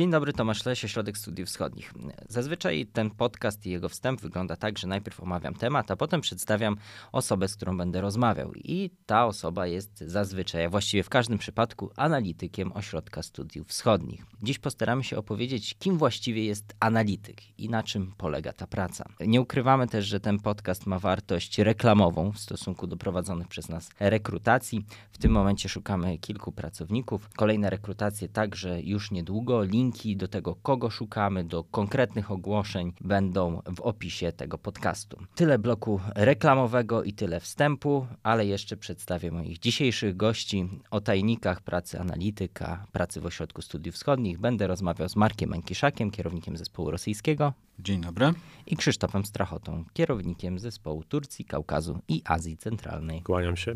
Dzień 0.00 0.10
dobry, 0.10 0.32
Tomasz 0.32 0.64
Lesie, 0.66 0.88
Środek 0.88 1.18
Studiów 1.18 1.48
Wschodnich. 1.48 1.94
Zazwyczaj 2.28 2.86
ten 2.92 3.10
podcast 3.10 3.66
i 3.66 3.70
jego 3.70 3.88
wstęp 3.88 4.20
wygląda 4.20 4.56
tak, 4.56 4.78
że 4.78 4.86
najpierw 4.86 5.20
omawiam 5.20 5.54
temat, 5.54 5.90
a 5.90 5.96
potem 5.96 6.20
przedstawiam 6.20 6.76
osobę, 7.12 7.48
z 7.48 7.56
którą 7.56 7.76
będę 7.76 8.00
rozmawiał. 8.00 8.52
I 8.54 8.90
ta 9.06 9.26
osoba 9.26 9.66
jest 9.66 10.00
zazwyczaj, 10.00 10.64
a 10.64 10.70
właściwie 10.70 11.02
w 11.02 11.08
każdym 11.08 11.38
przypadku, 11.38 11.90
analitykiem 11.96 12.72
Ośrodka 12.72 13.22
Studiów 13.22 13.68
Wschodnich. 13.68 14.26
Dziś 14.42 14.58
postaramy 14.58 15.04
się 15.04 15.16
opowiedzieć, 15.16 15.74
kim 15.78 15.98
właściwie 15.98 16.44
jest 16.44 16.74
analityk 16.80 17.58
i 17.58 17.68
na 17.68 17.82
czym 17.82 18.12
polega 18.16 18.52
ta 18.52 18.66
praca. 18.66 19.04
Nie 19.26 19.40
ukrywamy 19.40 19.86
też, 19.86 20.06
że 20.06 20.20
ten 20.20 20.38
podcast 20.38 20.86
ma 20.86 20.98
wartość 20.98 21.58
reklamową 21.58 22.32
w 22.32 22.38
stosunku 22.38 22.86
do 22.86 22.96
prowadzonych 22.96 23.48
przez 23.48 23.68
nas 23.68 23.90
rekrutacji. 23.98 24.84
W 25.12 25.18
tym 25.18 25.32
momencie 25.32 25.68
szukamy 25.68 26.18
kilku 26.18 26.52
pracowników. 26.52 27.30
Kolejne 27.36 27.70
rekrutacje 27.70 28.28
także 28.28 28.82
już 28.82 29.10
niedługo. 29.10 29.64
Linki 29.90 30.16
do 30.16 30.28
tego, 30.28 30.54
kogo 30.54 30.90
szukamy, 30.90 31.44
do 31.44 31.64
konkretnych 31.64 32.30
ogłoszeń 32.30 32.92
będą 33.00 33.62
w 33.76 33.80
opisie 33.80 34.32
tego 34.32 34.58
podcastu. 34.58 35.18
Tyle 35.34 35.58
bloku 35.58 36.00
reklamowego 36.14 37.02
i 37.02 37.12
tyle 37.12 37.40
wstępu, 37.40 38.06
ale 38.22 38.46
jeszcze 38.46 38.76
przedstawię 38.76 39.30
moich 39.30 39.58
dzisiejszych 39.58 40.16
gości 40.16 40.68
o 40.90 41.00
tajnikach 41.00 41.60
pracy 41.60 42.00
analityka, 42.00 42.86
pracy 42.92 43.20
w 43.20 43.26
Ośrodku 43.26 43.62
Studiów 43.62 43.94
Wschodnich. 43.94 44.38
Będę 44.38 44.66
rozmawiał 44.66 45.08
z 45.08 45.16
Markiem 45.16 45.52
Enkiszakiem, 45.52 46.10
kierownikiem 46.10 46.56
zespołu 46.56 46.90
rosyjskiego. 46.90 47.52
Dzień 47.78 48.00
dobry. 48.00 48.32
I 48.66 48.76
Krzysztofem 48.76 49.24
Strachotą, 49.24 49.84
kierownikiem 49.92 50.58
zespołu 50.58 51.04
Turcji, 51.04 51.44
Kaukazu 51.44 51.98
i 52.08 52.22
Azji 52.24 52.56
Centralnej. 52.56 53.22
Kłaniam 53.22 53.56
się. 53.56 53.74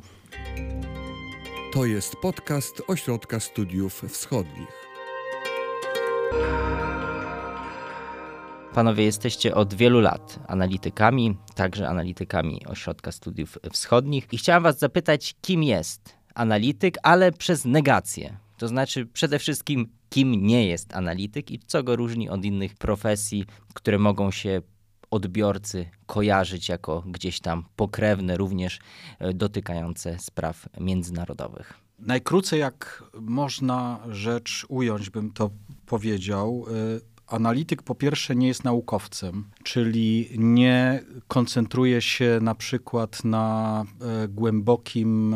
To 1.72 1.84
jest 1.84 2.16
podcast 2.22 2.82
Ośrodka 2.88 3.40
Studiów 3.40 4.02
Wschodnich. 4.08 4.93
Panowie, 8.74 9.04
jesteście 9.04 9.54
od 9.54 9.74
wielu 9.74 10.00
lat 10.00 10.38
analitykami, 10.48 11.36
także 11.54 11.88
analitykami 11.88 12.66
Ośrodka 12.66 13.12
Studiów 13.12 13.58
Wschodnich. 13.72 14.26
I 14.32 14.38
chciałem 14.38 14.62
Was 14.62 14.78
zapytać, 14.78 15.34
kim 15.40 15.62
jest 15.62 16.16
analityk, 16.34 16.98
ale 17.02 17.32
przez 17.32 17.64
negację. 17.64 18.36
To 18.58 18.68
znaczy, 18.68 19.06
przede 19.06 19.38
wszystkim, 19.38 19.88
kim 20.10 20.46
nie 20.46 20.66
jest 20.66 20.94
analityk 20.96 21.50
i 21.50 21.58
co 21.58 21.82
go 21.82 21.96
różni 21.96 22.28
od 22.28 22.44
innych 22.44 22.74
profesji, 22.74 23.44
które 23.74 23.98
mogą 23.98 24.30
się 24.30 24.62
odbiorcy 25.10 25.88
kojarzyć 26.06 26.68
jako 26.68 27.02
gdzieś 27.06 27.40
tam 27.40 27.64
pokrewne, 27.76 28.36
również 28.36 28.78
e, 29.18 29.34
dotykające 29.34 30.18
spraw 30.18 30.68
międzynarodowych. 30.80 31.74
Najkrócej, 31.98 32.60
jak 32.60 33.04
można 33.20 34.00
rzecz 34.10 34.66
ująć, 34.68 35.10
bym 35.10 35.32
to 35.32 35.50
powiedział. 35.86 36.66
Y, 36.96 37.14
analityk 37.26 37.82
po 37.82 37.94
pierwsze 37.94 38.36
nie 38.36 38.48
jest 38.48 38.64
naukowcem, 38.64 39.44
czyli 39.62 40.28
nie 40.38 41.02
koncentruje 41.28 42.02
się 42.02 42.38
na 42.42 42.54
przykład 42.54 43.24
na 43.24 43.84
e, 44.00 44.28
głębokim 44.28 45.34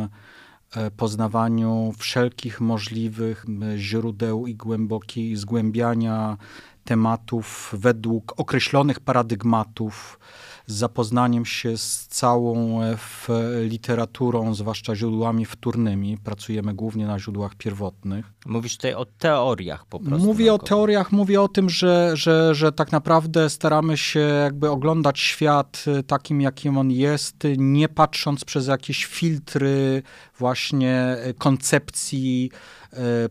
e, 0.76 0.90
poznawaniu 0.90 1.92
wszelkich 1.98 2.60
możliwych 2.60 3.46
źródeł 3.76 4.46
i 4.46 4.54
głębokiej 4.54 5.36
zgłębiania 5.36 6.36
tematów 6.84 7.74
według 7.78 8.40
określonych 8.40 9.00
paradygmatów, 9.00 10.18
z 10.68 10.74
zapoznaniem 10.74 11.44
się 11.44 11.78
z 11.78 12.06
całą 12.06 12.82
e, 12.82 12.96
literaturą, 13.62 14.54
zwłaszcza 14.54 14.96
źródłami 14.96 15.44
wtórnymi. 15.44 16.18
Pracujemy 16.24 16.74
głównie 16.74 17.06
na 17.06 17.18
źródłach 17.18 17.54
pierwotnych. 17.54 18.32
Mówisz 18.46 18.76
tutaj 18.76 18.94
o 18.94 19.06
teoriach 19.18 19.86
po 19.86 20.00
prostu. 20.00 20.26
Mówię 20.26 20.54
o 20.54 20.58
teoriach, 20.58 21.12
mówię 21.12 21.42
o 21.42 21.48
tym, 21.48 21.70
że, 21.70 22.10
że, 22.14 22.54
że 22.54 22.72
tak 22.72 22.92
naprawdę 22.92 23.50
staramy 23.50 23.96
się 23.96 24.20
jakby 24.20 24.70
oglądać 24.70 25.20
świat 25.20 25.84
e, 25.86 26.02
takim, 26.02 26.40
jakim 26.40 26.78
on 26.78 26.90
jest, 26.90 27.36
nie 27.56 27.88
patrząc 27.88 28.44
przez 28.44 28.66
jakieś 28.66 29.04
filtry 29.04 30.02
właśnie 30.38 30.94
e, 30.94 31.34
koncepcji 31.34 32.50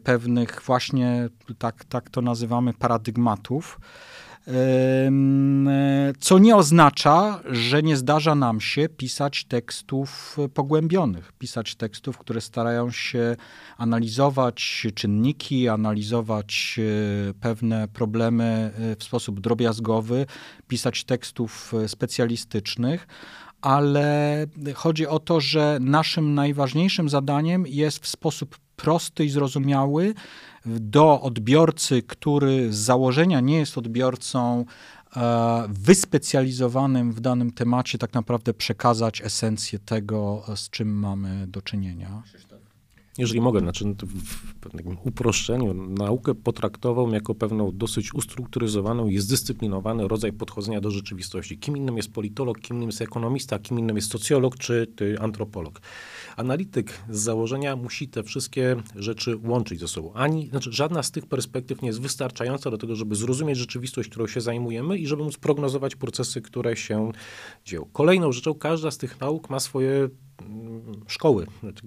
pewnych 0.03 0.62
właśnie, 0.66 1.30
tak, 1.58 1.86
tak 1.86 2.09
to 2.09 2.22
nazywamy, 2.22 2.74
paradygmatów. 2.74 3.80
Co 6.19 6.40
nie 6.40 6.56
oznacza, 6.56 7.41
że 7.46 7.84
nie 7.84 7.97
zdarza 7.97 8.35
nam 8.35 8.62
się 8.62 8.90
pisać 8.90 9.46
tekstów 9.46 10.38
pogłębionych, 10.53 11.31
pisać 11.31 11.75
tekstów, 11.75 12.18
które 12.18 12.41
starają 12.41 12.91
się 12.91 13.35
analizować 13.78 14.88
czynniki, 14.96 15.69
analizować 15.69 16.80
e, 16.80 17.34
pewne 17.34 17.88
problemy 17.88 18.44
e, 18.44 18.96
w 18.96 19.03
sposób 19.03 19.40
drobiazgowy, 19.40 20.25
pisać 20.68 21.03
tekstów 21.03 21.74
e, 21.74 21.88
specjalistycznych 21.88 23.08
ale 23.62 24.46
chodzi 24.75 25.08
o 25.08 25.19
to, 25.19 25.41
że 25.41 25.78
naszym 25.81 26.34
najważniejszym 26.34 27.09
zadaniem 27.09 27.68
jest 27.68 28.03
w 28.03 28.08
sposób 28.08 28.58
prosty 28.78 29.26
i 29.26 29.30
zrozumiały 29.30 30.14
do 30.66 31.22
odbiorcy, 31.22 32.04
który 32.04 32.74
z 32.74 32.78
założenia 32.78 33.40
nie 33.40 33.58
jest 33.58 33.78
odbiorcą 33.78 34.66
e, 35.16 35.66
wyspecjalizowanym 35.70 37.12
w 37.12 37.20
danym 37.20 37.52
temacie, 37.52 37.98
tak 37.98 38.14
naprawdę 38.14 38.54
przekazać 38.54 39.22
esencję 39.22 39.80
tego, 39.80 40.44
z 40.56 40.70
czym 40.70 41.00
mamy 41.00 41.48
do 41.48 41.62
czynienia. 41.62 42.24
Jeżeli 43.17 43.41
mogę, 43.41 43.59
znaczy 43.59 43.85
w 44.07 44.55
pewnym 44.55 44.97
uproszczeniu, 45.03 45.73
naukę 45.73 46.35
potraktowałbym 46.35 47.13
jako 47.13 47.35
pewną 47.35 47.72
dosyć 47.78 48.13
ustrukturyzowaną 48.13 49.07
i 49.07 49.17
zdyscyplinowany 49.17 50.07
rodzaj 50.07 50.33
podchodzenia 50.33 50.81
do 50.81 50.91
rzeczywistości. 50.91 51.57
Kim 51.57 51.78
innym 51.78 51.97
jest 51.97 52.13
politolog, 52.13 52.59
kim 52.59 52.75
innym 52.75 52.89
jest 52.89 53.01
ekonomista, 53.01 53.59
kim 53.59 53.79
innym 53.79 53.95
jest 53.95 54.11
socjolog 54.11 54.57
czy 54.57 54.88
antropolog. 55.19 55.81
Analityk 56.38 56.94
z 57.09 57.19
założenia 57.19 57.75
musi 57.75 58.07
te 58.07 58.23
wszystkie 58.23 58.75
rzeczy 58.95 59.38
łączyć 59.44 59.79
ze 59.79 59.88
sobą. 59.88 60.13
Ani, 60.13 60.47
znaczy 60.47 60.72
żadna 60.72 61.03
z 61.03 61.11
tych 61.11 61.25
perspektyw 61.25 61.81
nie 61.81 61.88
jest 61.88 62.01
wystarczająca 62.01 62.72
do 62.72 62.78
tego, 62.78 62.95
żeby 62.95 63.16
zrozumieć 63.16 63.57
rzeczywistość, 63.57 64.09
którą 64.09 64.28
się 64.28 64.41
zajmujemy 64.41 64.97
i 64.97 65.07
żeby 65.07 65.23
móc 65.23 65.38
prognozować 65.38 65.95
procesy, 65.95 66.41
które 66.41 66.75
się 66.75 67.11
dzieją. 67.66 67.89
Kolejną 67.94 68.31
rzeczą, 68.31 68.53
każda 68.53 68.91
z 68.91 68.97
tych 68.97 69.22
nauk 69.22 69.49
ma 69.49 69.59
swoje 69.59 70.09
mm, 70.41 71.01
szkoły, 71.07 71.47
znaczy, 71.63 71.81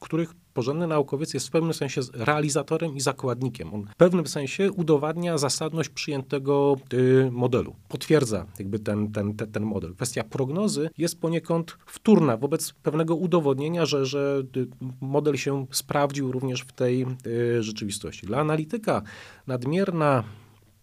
których 0.00 0.34
porządny 0.54 0.86
naukowiec 0.86 1.34
jest 1.34 1.48
w 1.48 1.50
pewnym 1.50 1.74
sensie 1.74 2.00
realizatorem 2.14 2.96
i 2.96 3.00
zakładnikiem. 3.00 3.74
On 3.74 3.86
w 3.86 3.96
pewnym 3.96 4.26
sensie 4.26 4.72
udowadnia 4.72 5.38
zasadność 5.38 5.88
przyjętego 5.88 6.76
y, 6.92 7.28
modelu. 7.30 7.74
Potwierdza 7.88 8.46
jakby 8.58 8.78
ten, 8.78 9.12
ten, 9.12 9.34
ten, 9.34 9.52
ten 9.52 9.62
model. 9.62 9.94
Kwestia 9.94 10.24
prognozy 10.24 10.90
jest 10.98 11.20
poniekąd 11.20 11.78
wtórna 11.86 12.36
wobec 12.36 12.72
pewnego 12.72 13.16
udowodnienia, 13.16 13.86
że, 13.86 14.06
że 14.06 14.42
y, 14.56 14.66
model 15.00 15.36
się 15.36 15.66
sprawdził 15.70 16.32
również 16.32 16.60
w 16.60 16.72
tej 16.72 17.06
y, 17.26 17.62
rzeczywistości. 17.62 18.26
Dla 18.26 18.38
analityka 18.38 19.02
nadmierna 19.46 20.24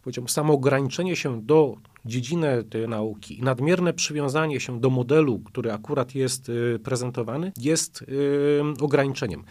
powiedziałbym, 0.07 0.29
samo 0.29 0.53
ograniczenie 0.53 1.15
się 1.15 1.41
do 1.41 1.75
dziedziny 2.05 2.63
tej 2.63 2.87
nauki 2.87 3.39
i 3.39 3.41
nadmierne 3.41 3.93
przywiązanie 3.93 4.59
się 4.59 4.79
do 4.79 4.89
modelu, 4.89 5.39
który 5.39 5.71
akurat 5.71 6.15
jest 6.15 6.49
y, 6.49 6.79
prezentowany, 6.83 7.51
jest 7.57 8.01
y, 8.01 8.61
ograniczeniem 8.81 9.43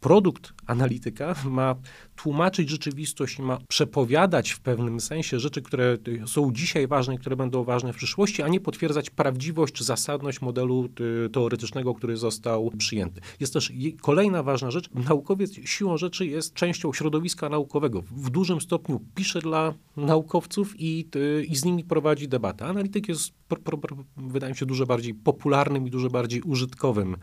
produkt 0.00 0.52
analityka 0.66 1.34
ma 1.44 1.76
tłumaczyć 2.16 2.68
rzeczywistość, 2.68 3.38
ma 3.38 3.58
przepowiadać 3.68 4.50
w 4.50 4.60
pewnym 4.60 5.00
sensie 5.00 5.40
rzeczy, 5.40 5.62
które 5.62 5.98
są 6.26 6.52
dzisiaj 6.52 6.86
ważne 6.86 7.14
i 7.14 7.18
które 7.18 7.36
będą 7.36 7.64
ważne 7.64 7.92
w 7.92 7.96
przyszłości, 7.96 8.42
a 8.42 8.48
nie 8.48 8.60
potwierdzać 8.60 9.10
prawdziwość 9.10 9.74
czy 9.74 9.84
zasadność 9.84 10.40
modelu 10.40 10.88
y, 11.26 11.30
teoretycznego, 11.30 11.94
który 11.94 12.16
został 12.16 12.70
przyjęty. 12.78 13.20
Jest 13.40 13.52
też 13.52 13.72
kolejna 14.00 14.42
ważna 14.42 14.70
rzecz. 14.70 14.90
Naukowiec 14.94 15.54
siłą 15.64 15.96
rzeczy 15.96 16.26
jest 16.26 16.54
częścią 16.54 16.92
środowiska 16.92 17.48
naukowego. 17.48 18.02
W 18.02 18.30
dużym 18.30 18.60
stopniu 18.60 19.00
pisze 19.14 19.40
dla 19.40 19.74
naukowców 19.96 20.74
i, 20.78 21.08
y, 21.16 21.44
i 21.44 21.56
z 21.56 21.64
nimi 21.64 21.84
prowadzi 21.84 22.28
debatę. 22.28 22.64
Analityk 22.64 23.08
jest, 23.08 23.32
wydaje 24.16 24.52
mi 24.52 24.56
się, 24.56 24.66
dużo 24.66 24.86
bardziej 24.86 25.14
popularnym 25.14 25.86
i 25.86 25.90
dużo 25.90 26.10
bardziej 26.10 26.42
użytkowym 26.42 27.16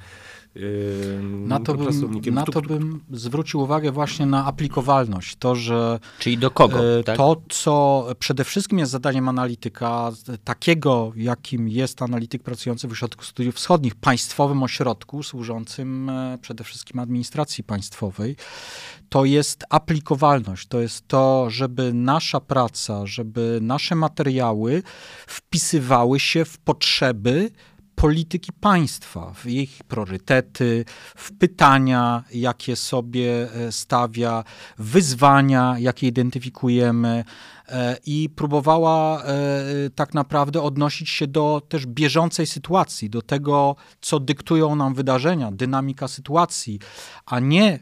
na 1.22 1.60
to, 1.60 1.74
bym, 1.74 2.22
na 2.32 2.44
to 2.44 2.62
bym 2.62 3.02
zwrócił 3.12 3.60
uwagę 3.60 3.92
właśnie 3.92 4.26
na 4.26 4.46
aplikowalność. 4.46 5.36
To, 5.36 5.56
że 5.56 6.00
Czyli 6.20 6.38
do 6.38 6.52
kogo? 6.52 7.00
E, 7.00 7.04
tak? 7.04 7.18
To, 7.18 7.42
co 7.50 8.08
przede 8.20 8.44
wszystkim 8.44 8.80
jest 8.80 8.92
zadaniem 8.92 9.30
analityka, 9.30 10.12
takiego, 10.44 11.12
jakim 11.16 11.70
jest 11.70 12.02
analityk 12.02 12.44
pracujący 12.44 12.88
w 12.88 12.92
Ośrodku 12.92 13.24
Studiów 13.24 13.56
Wschodnich, 13.56 13.96
państwowym 13.96 14.64
ośrodku 14.64 15.24
służącym 15.24 16.10
e, 16.10 16.38
przede 16.42 16.64
wszystkim 16.64 17.00
administracji 17.00 17.64
państwowej, 17.64 18.36
to 19.10 19.26
jest 19.26 19.64
aplikowalność. 19.70 20.68
To 20.68 20.80
jest 20.80 21.08
to, 21.08 21.50
żeby 21.50 21.94
nasza 21.94 22.40
praca, 22.40 23.06
żeby 23.06 23.60
nasze 23.62 23.96
materiały 23.96 24.84
wpisywały 25.28 26.20
się 26.20 26.46
w 26.46 26.58
potrzeby 26.58 27.52
polityki 27.98 28.54
państwa, 28.54 29.34
w 29.34 29.46
ich 29.46 29.84
priorytety, 29.84 30.86
w 31.16 31.32
pytania, 31.32 32.24
jakie 32.34 32.76
sobie 32.76 33.54
e, 33.54 33.72
stawia, 33.72 34.44
wyzwania, 34.78 35.76
jakie 35.80 36.08
identyfikujemy 36.08 37.24
i 38.06 38.30
próbowała 38.36 39.24
e, 39.24 39.34
tak 39.96 40.14
naprawdę 40.14 40.62
odnosić 40.62 41.10
się 41.10 41.28
do 41.28 41.62
też 41.70 41.86
bieżącej 41.86 42.48
sytuacji, 42.48 43.10
do 43.10 43.22
tego, 43.22 43.76
co 44.02 44.20
dyktują 44.20 44.76
nam 44.76 44.94
wydarzenia, 44.94 45.52
dynamika 45.52 46.08
sytuacji, 46.08 46.80
a 47.26 47.40
nie 47.40 47.80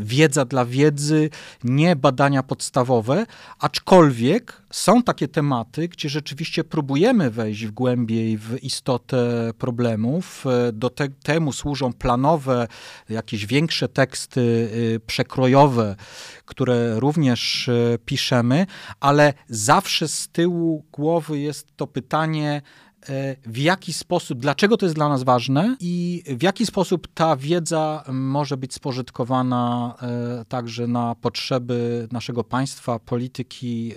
wiedza 0.00 0.44
dla 0.44 0.64
wiedzy, 0.64 1.30
nie 1.64 1.96
badania 1.96 2.42
podstawowe, 2.42 3.26
aczkolwiek 3.58 4.62
są 4.70 5.02
takie 5.02 5.28
tematy, 5.28 5.88
gdzie 5.88 6.08
rzeczywiście 6.08 6.64
próbujemy 6.64 7.30
wejść 7.30 7.66
w 7.66 7.70
głębiej 7.70 8.38
w 8.38 8.64
istotę 8.64 9.50
problemów. 9.58 10.44
Do 10.72 10.90
te, 10.90 11.08
temu 11.08 11.52
służą 11.52 11.92
planowe, 11.92 12.68
jakieś 13.08 13.46
większe 13.46 13.88
teksty 13.88 14.70
przekrojowe, 15.06 15.96
które 16.44 17.00
również 17.00 17.70
piszemy, 18.04 18.66
ale 19.00 19.34
zawsze 19.48 20.08
z 20.08 20.28
tyłu 20.28 20.84
głowy 20.92 21.38
jest 21.38 21.76
to 21.76 21.86
pytanie, 21.86 22.62
E, 23.08 23.36
w 23.46 23.58
jaki 23.58 23.92
sposób, 23.92 24.38
dlaczego 24.38 24.76
to 24.76 24.86
jest 24.86 24.94
dla 24.94 25.08
nas 25.08 25.22
ważne 25.22 25.76
i 25.80 26.22
w 26.26 26.42
jaki 26.42 26.66
sposób 26.66 27.08
ta 27.14 27.36
wiedza 27.36 28.04
może 28.12 28.56
być 28.56 28.74
spożytkowana 28.74 29.94
e, 30.02 30.44
także 30.44 30.86
na 30.86 31.14
potrzeby 31.14 32.08
naszego 32.12 32.44
państwa, 32.44 32.98
polityki 32.98 33.92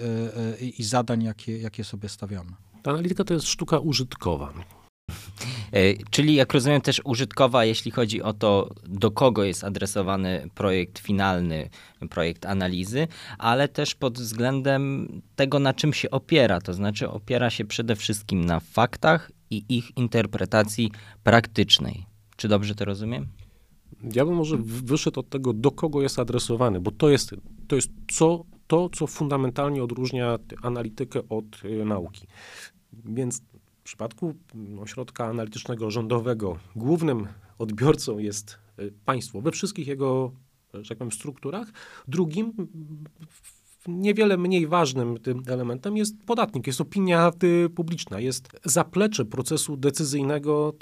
e, 0.60 0.66
i 0.66 0.84
zadań, 0.84 1.24
jakie, 1.24 1.58
jakie 1.58 1.84
sobie 1.84 2.10
stawiamy. 2.10 2.52
Ta 2.84 2.92
analityka 2.92 3.24
to 3.24 3.34
jest 3.34 3.48
sztuka 3.48 3.80
użytkowa. 3.80 4.54
E, 5.72 5.96
czyli, 6.10 6.36
jak 6.36 6.54
rozumiem, 6.54 6.82
też 6.82 7.02
użytkowa, 7.04 7.66
jeśli 7.66 7.92
chodzi 7.92 8.22
o 8.22 8.34
to, 8.34 8.70
do 8.86 9.12
kogo 9.12 9.44
jest 9.44 9.64
adresowany 9.64 10.50
projekt 10.56 11.00
finalny, 11.00 11.70
projekt 12.10 12.46
analizy, 12.46 13.08
ale 13.38 13.68
też 13.68 13.96
pod 13.96 14.18
względem 14.18 15.08
tego, 15.36 15.60
na 15.60 15.74
czym 15.74 15.94
się 15.94 16.12
opiera. 16.12 16.62
To 16.62 16.74
znaczy, 16.74 17.10
opiera 17.10 17.50
się 17.50 17.66
przede 17.66 17.96
wszystkim 17.96 18.46
na 18.46 18.60
faktach 18.60 19.32
i 19.50 19.66
ich 19.70 19.98
interpretacji 19.98 20.92
praktycznej. 21.24 22.06
Czy 22.36 22.48
dobrze 22.48 22.76
to 22.76 22.86
rozumiem? 22.86 23.28
Ja 24.14 24.26
bym 24.26 24.36
może 24.36 24.58
wyszedł 24.62 25.20
od 25.20 25.30
tego, 25.30 25.54
do 25.54 25.72
kogo 25.72 26.02
jest 26.02 26.20
adresowany, 26.20 26.80
bo 26.80 26.92
to 26.92 27.10
jest, 27.10 27.36
to 27.68 27.76
jest 27.76 27.92
co, 28.12 28.46
to, 28.68 28.90
co 28.90 29.08
fundamentalnie 29.08 29.84
odróżnia 29.84 30.38
analitykę 30.62 31.20
od 31.30 31.46
y, 31.66 31.86
nauki. 31.86 32.28
Więc 32.94 33.42
przypadku 33.90 34.36
ośrodka 34.82 35.26
analitycznego 35.26 35.92
rządowego 35.92 36.58
głównym 36.76 37.28
odbiorcą 37.58 38.18
jest 38.18 38.60
y, 38.80 38.94
państwo 39.06 39.42
we 39.42 39.52
wszystkich 39.52 39.88
jego, 39.88 40.32
że 40.74 40.90
tak 40.90 40.98
powiem, 40.98 41.12
strukturach. 41.12 41.68
Drugim 42.08 42.54
niewiele 43.88 44.38
mniej 44.38 44.68
ważnym 44.68 45.18
tym 45.18 45.44
elementem 45.48 45.98
jest 45.98 46.24
podatnik, 46.26 46.68
jest 46.68 46.82
opinia 46.82 47.32
publiczna, 47.76 48.20
jest 48.20 48.50
zaplecze 48.66 49.26
procesu 49.26 49.78
decyzyjnego 49.78 50.74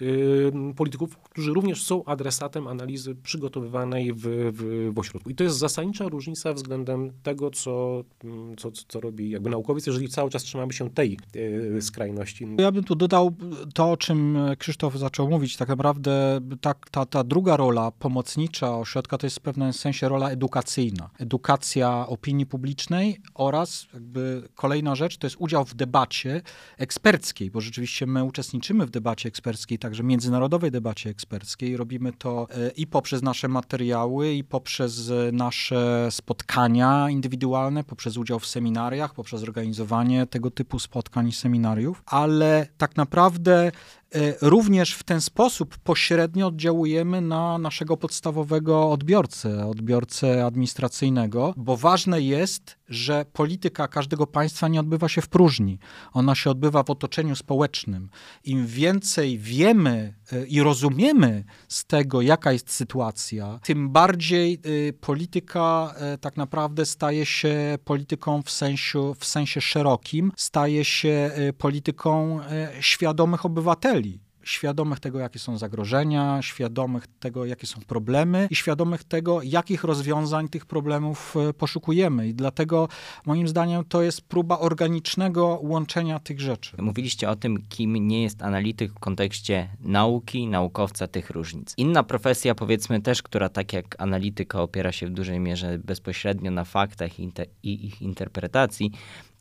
polityków, 0.76 1.18
którzy 1.18 1.54
również 1.54 1.84
są 1.84 2.06
adresatem 2.06 2.68
analizy 2.68 3.16
przygotowywanej 3.16 4.14
w, 4.14 4.22
w, 4.52 4.92
w 4.94 5.00
ośrodku. 5.00 5.30
I 5.30 5.36
to 5.36 5.44
jest 5.44 5.58
zasadnicza 5.58 6.08
różnica 6.08 6.54
względem 6.54 7.12
tego, 7.24 7.52
co, 7.52 8.04
mm, 8.24 8.56
co, 8.58 8.72
co 8.88 9.00
robi 9.00 9.30
jakby 9.30 9.50
naukowiec, 9.50 9.88
jeżeli 9.88 10.10
cały 10.10 10.30
czas 10.30 10.44
trzymamy 10.44 10.74
się 10.74 10.90
tej 10.90 11.18
y, 11.36 11.82
skrajności. 11.82 12.48
Ja 12.58 12.72
bym 12.72 12.84
tu 12.84 12.96
dodał 12.96 13.36
to, 13.74 13.92
o 13.92 13.98
czym 13.98 14.38
Krzysztof 14.58 14.96
zaczął 14.96 15.30
mówić. 15.30 15.58
Tak 15.58 15.70
naprawdę 15.70 16.40
ta, 16.62 16.74
ta, 16.92 17.06
ta 17.06 17.24
druga 17.24 17.58
rola 17.58 17.92
pomocnicza 17.92 18.78
ośrodka 18.78 19.18
to 19.18 19.26
jest 19.26 19.38
w 19.38 19.42
pewnym 19.42 19.74
sensie 19.74 20.10
rola 20.10 20.30
edukacyjna. 20.30 21.10
Edukacja 21.20 22.08
opinii 22.08 22.46
publicznej, 22.46 22.87
oraz 23.34 23.88
jakby 23.94 24.50
kolejna 24.56 24.96
rzecz 24.96 25.18
to 25.18 25.28
jest 25.28 25.36
udział 25.40 25.66
w 25.66 25.76
debacie 25.76 26.42
eksperckiej, 26.78 27.52
bo 27.52 27.62
rzeczywiście 27.62 28.06
my 28.06 28.24
uczestniczymy 28.24 28.86
w 28.86 28.90
debacie 28.90 29.30
eksperckiej, 29.30 29.80
także 29.80 30.04
międzynarodowej 30.04 30.72
debacie 30.72 31.10
eksperckiej. 31.10 31.78
Robimy 31.78 32.14
to 32.14 32.48
e, 32.52 32.70
i 32.70 32.88
poprzez 32.88 33.22
nasze 33.22 33.48
materiały, 33.48 34.34
i 34.34 34.44
poprzez 34.44 35.12
nasze 35.32 36.08
spotkania 36.12 37.10
indywidualne, 37.10 37.84
poprzez 37.84 38.18
udział 38.18 38.40
w 38.40 38.48
seminariach, 38.48 39.14
poprzez 39.14 39.44
organizowanie 39.44 40.26
tego 40.26 40.52
typu 40.52 40.80
spotkań 40.80 41.28
i 41.28 41.32
seminariów, 41.32 42.04
ale 42.06 42.68
tak 42.78 42.96
naprawdę 42.96 43.72
E, 44.16 44.34
również 44.42 44.94
w 44.94 45.04
ten 45.04 45.22
sposób 45.22 45.78
pośrednio 45.78 46.48
oddziałujemy 46.48 47.22
na 47.22 47.58
naszego 47.58 47.98
podstawowego 47.98 48.92
odbiorcę, 48.92 49.68
odbiorcę 49.68 50.46
administracyjnego, 50.46 51.54
bo 51.58 51.78
ważne 51.78 52.22
jest, 52.22 52.77
że 52.90 53.26
polityka 53.34 53.88
każdego 53.88 54.28
państwa 54.28 54.68
nie 54.68 54.80
odbywa 54.80 55.10
się 55.10 55.22
w 55.22 55.28
próżni. 55.30 55.80
Ona 56.14 56.36
się 56.36 56.50
odbywa 56.50 56.84
w 56.84 56.90
otoczeniu 56.90 57.36
społecznym. 57.36 58.10
Im 58.44 58.68
więcej 58.68 59.38
wiemy 59.38 60.14
e, 60.32 60.46
i 60.46 60.62
rozumiemy 60.62 61.44
z 61.68 61.86
tego, 61.86 62.22
jaka 62.22 62.52
jest 62.52 62.72
sytuacja, 62.72 63.60
tym 63.64 63.90
bardziej 63.90 64.54
e, 64.54 64.94
polityka 64.94 65.96
tak 66.22 66.38
naprawdę 66.38 66.86
staje 66.86 67.26
się 67.26 67.78
polityką 67.86 68.42
w 68.42 68.52
sensie, 68.52 69.14
w 69.20 69.26
sensie 69.26 69.62
szerokim, 69.62 70.32
staje 70.36 70.86
się 70.86 71.32
polityką 71.58 72.40
świadomych 72.80 73.46
obywateli 73.46 74.27
świadomych 74.48 75.00
tego, 75.00 75.20
jakie 75.20 75.40
są 75.40 75.58
zagrożenia, 75.58 76.42
świadomych 76.42 77.08
tego, 77.20 77.46
jakie 77.46 77.68
są 77.68 77.82
problemy 77.82 78.48
i 78.52 78.56
świadomych 78.56 79.04
tego, 79.04 79.42
jakich 79.44 79.84
rozwiązań 79.84 80.50
tych 80.50 80.66
problemów 80.66 81.36
e, 81.50 81.54
poszukujemy. 81.54 82.28
I 82.28 82.34
dlatego 82.34 82.88
moim 83.26 83.48
zdaniem 83.48 83.86
to 83.86 84.02
jest 84.02 84.22
próba 84.22 84.60
organicznego 84.60 85.60
łączenia 85.64 86.20
tych 86.20 86.40
rzeczy. 86.42 86.78
Mówiliście 86.82 87.30
o 87.30 87.36
tym, 87.36 87.58
kim 87.70 88.08
nie 88.08 88.24
jest 88.24 88.42
analityk 88.42 88.92
w 88.92 89.00
kontekście 89.00 89.70
nauki, 89.80 90.48
naukowca 90.48 91.08
tych 91.08 91.30
różnic. 91.30 91.74
Inna 91.78 92.04
profesja, 92.04 92.56
powiedzmy 92.56 93.02
też, 93.02 93.22
która 93.22 93.50
tak 93.50 93.74
jak 93.74 94.02
analityka 94.02 94.62
opiera 94.62 94.92
się 94.92 95.08
w 95.08 95.10
dużej 95.10 95.40
mierze 95.40 95.80
bezpośrednio 95.80 96.52
na 96.52 96.64
faktach 96.64 97.20
i 97.20 97.32
ich 97.64 98.02
interpretacji, 98.02 98.92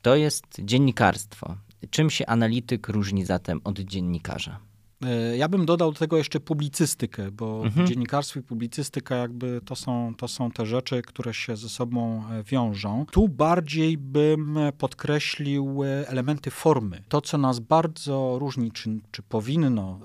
to 0.01 0.15
jest 0.15 0.45
dziennikarstwo. 0.59 1.55
Czym 1.89 2.09
się 2.09 2.25
analityk 2.25 2.89
różni 2.89 3.25
zatem 3.25 3.61
od 3.63 3.79
dziennikarza? 3.79 4.66
E, 5.05 5.37
ja 5.37 5.47
bym 5.47 5.65
dodał 5.65 5.91
do 5.91 5.99
tego 5.99 6.17
jeszcze 6.17 6.39
publicystykę, 6.39 7.31
bo 7.31 7.65
mhm. 7.65 7.87
dziennikarstwo 7.87 8.39
i 8.39 8.43
publicystyka 8.43 9.15
jakby 9.15 9.61
to 9.65 9.75
są, 9.75 10.15
to 10.17 10.27
są 10.27 10.51
te 10.51 10.65
rzeczy, 10.65 11.01
które 11.01 11.33
się 11.33 11.55
ze 11.55 11.69
sobą 11.69 12.23
e, 12.31 12.43
wiążą. 12.43 13.05
Tu 13.11 13.27
bardziej 13.27 13.97
bym 13.97 14.59
podkreślił 14.77 15.83
e, 15.83 16.09
elementy 16.09 16.51
formy. 16.51 17.03
To, 17.09 17.21
co 17.21 17.37
nas 17.37 17.59
bardzo 17.59 18.37
różni, 18.39 18.71
czy, 18.71 18.99
czy 19.11 19.21
powinno 19.23 19.99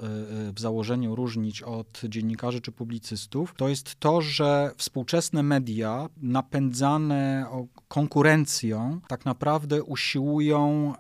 w 0.55 0.61
założeniu 0.61 1.15
różnić 1.15 1.63
od 1.63 2.03
dziennikarzy 2.09 2.61
czy 2.61 2.73
publicystów, 2.73 3.55
to 3.57 3.69
jest 3.69 4.01
to, 4.01 4.21
że 4.21 4.71
współczesne 4.77 5.43
media 5.43 6.09
napędzane 6.23 7.47
konkurencją 7.89 9.01
tak 9.09 9.25
naprawdę 9.25 9.83
usiłują 9.83 10.93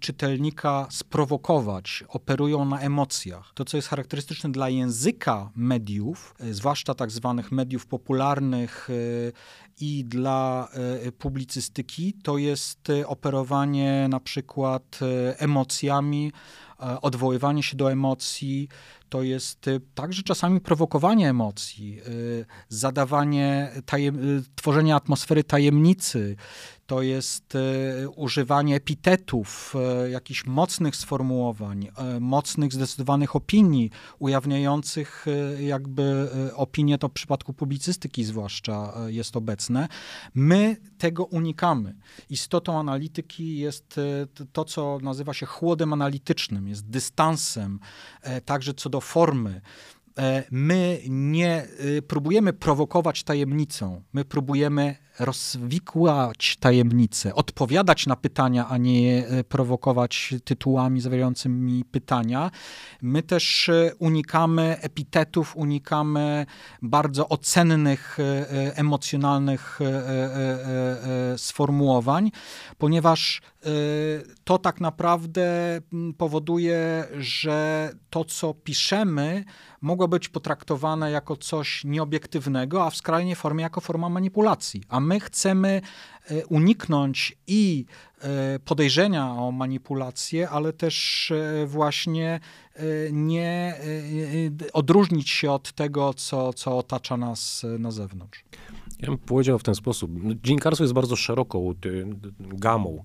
czytelnika 0.00 0.86
sprowokować, 0.90 2.04
operują 2.08 2.64
na 2.64 2.80
emocje 2.80 3.13
To, 3.54 3.64
co 3.64 3.76
jest 3.76 3.88
charakterystyczne 3.88 4.52
dla 4.52 4.68
języka 4.68 5.50
mediów, 5.56 6.34
e, 6.40 6.54
zwłaszcza 6.54 6.94
tak 6.94 7.10
zwanych 7.10 7.52
mediów 7.52 7.86
popularnych 7.86 8.88
e, 8.90 8.94
i 9.80 10.04
dla 10.04 10.68
e, 11.06 11.12
publicystyki, 11.12 12.12
to 12.22 12.38
jest 12.38 12.88
operowanie 13.06 14.06
na 14.10 14.20
przykład 14.20 15.00
emocjami, 15.38 16.32
odwoływanie 17.02 17.62
się 17.62 17.76
do 17.76 17.92
emocji, 17.92 18.68
to 19.08 19.22
jest 19.22 19.70
także 19.94 20.22
czasami 20.22 20.60
prowokowanie 20.60 21.28
emocji, 21.28 22.00
zadawanie, 22.68 23.72
tajem, 23.86 24.44
tworzenie 24.54 24.94
atmosfery 24.94 25.44
tajemnicy, 25.44 26.36
to 26.86 27.02
jest 27.02 27.54
e, 27.54 28.08
używanie 28.08 28.76
epitetów, 28.76 29.74
e, 30.04 30.10
jakichś 30.10 30.46
mocnych 30.46 30.96
sformułowań, 30.96 31.88
e, 31.96 32.20
mocnych, 32.20 32.72
zdecydowanych 32.72 33.36
opinii, 33.36 33.90
ujawniających 34.18 35.26
jakby 35.60 36.28
opinię, 36.54 36.98
to 36.98 37.08
w 37.08 37.12
przypadku 37.12 37.52
publicystyki 37.52 38.24
zwłaszcza 38.24 38.94
jest 39.06 39.36
obecne. 39.36 39.88
My 40.34 40.76
tego 40.98 41.24
unikamy. 41.24 41.94
Istotą 42.30 42.78
analityki 42.78 43.58
jest 43.58 44.00
to, 44.52 44.64
co 44.64 44.98
nazywa 45.02 45.34
się 45.34 45.46
chłodem 45.46 45.92
analitycznym, 45.92 46.68
jest 46.68 46.86
dystansem, 46.86 47.80
także 48.44 48.74
co 48.74 48.90
do 48.90 49.00
formy. 49.00 49.60
My 50.50 51.00
nie 51.08 51.68
próbujemy 52.08 52.52
prowokować 52.52 53.22
tajemnicą, 53.22 54.02
my 54.12 54.24
próbujemy 54.24 54.96
rozwikłać 55.18 56.56
tajemnice, 56.60 57.34
odpowiadać 57.34 58.06
na 58.06 58.16
pytania, 58.16 58.68
a 58.68 58.76
nie 58.76 59.26
e, 59.26 59.44
prowokować 59.44 60.34
tytułami 60.44 61.00
zawierającymi 61.00 61.84
pytania. 61.84 62.50
My 63.02 63.22
też 63.22 63.68
e, 63.68 63.94
unikamy 63.98 64.76
epitetów, 64.80 65.56
unikamy 65.56 66.46
bardzo 66.82 67.28
ocennych, 67.28 68.18
e, 68.20 68.76
emocjonalnych 68.76 69.78
sformułowań, 71.36 72.30
ponieważ 72.78 73.42
to 74.44 74.58
tak 74.58 74.80
naprawdę 74.80 75.80
powoduje, 76.18 77.04
że 77.18 77.90
to, 78.10 78.24
co 78.24 78.54
piszemy, 78.54 79.44
mogło 79.80 80.08
być 80.08 80.28
potraktowane 80.28 81.10
jako 81.10 81.36
coś 81.36 81.84
nieobiektywnego, 81.84 82.86
a 82.86 82.90
w 82.90 82.96
skrajnej 82.96 83.34
formie 83.34 83.62
jako 83.62 83.80
forma 83.80 84.08
manipulacji. 84.08 84.82
A 84.88 85.00
my 85.04 85.20
chcemy 85.20 85.80
e, 86.30 86.46
uniknąć 86.46 87.36
i 87.46 87.84
e, 88.20 88.58
podejrzenia 88.58 89.30
o 89.30 89.52
manipulację, 89.52 90.48
ale 90.48 90.72
też 90.72 91.30
e, 91.30 91.66
właśnie 91.66 92.40
nie 93.12 93.74
odróżnić 94.72 95.30
się 95.30 95.50
od 95.50 95.72
tego, 95.72 96.14
co, 96.14 96.52
co 96.52 96.78
otacza 96.78 97.16
nas 97.16 97.66
na 97.78 97.90
zewnątrz. 97.90 98.44
Ja 99.00 99.08
bym 99.08 99.18
powiedział 99.18 99.58
w 99.58 99.62
ten 99.62 99.74
sposób. 99.74 100.10
Dziennikarstwo 100.44 100.84
jest 100.84 100.94
bardzo 100.94 101.16
szeroką 101.16 101.74
gamą, 102.38 103.04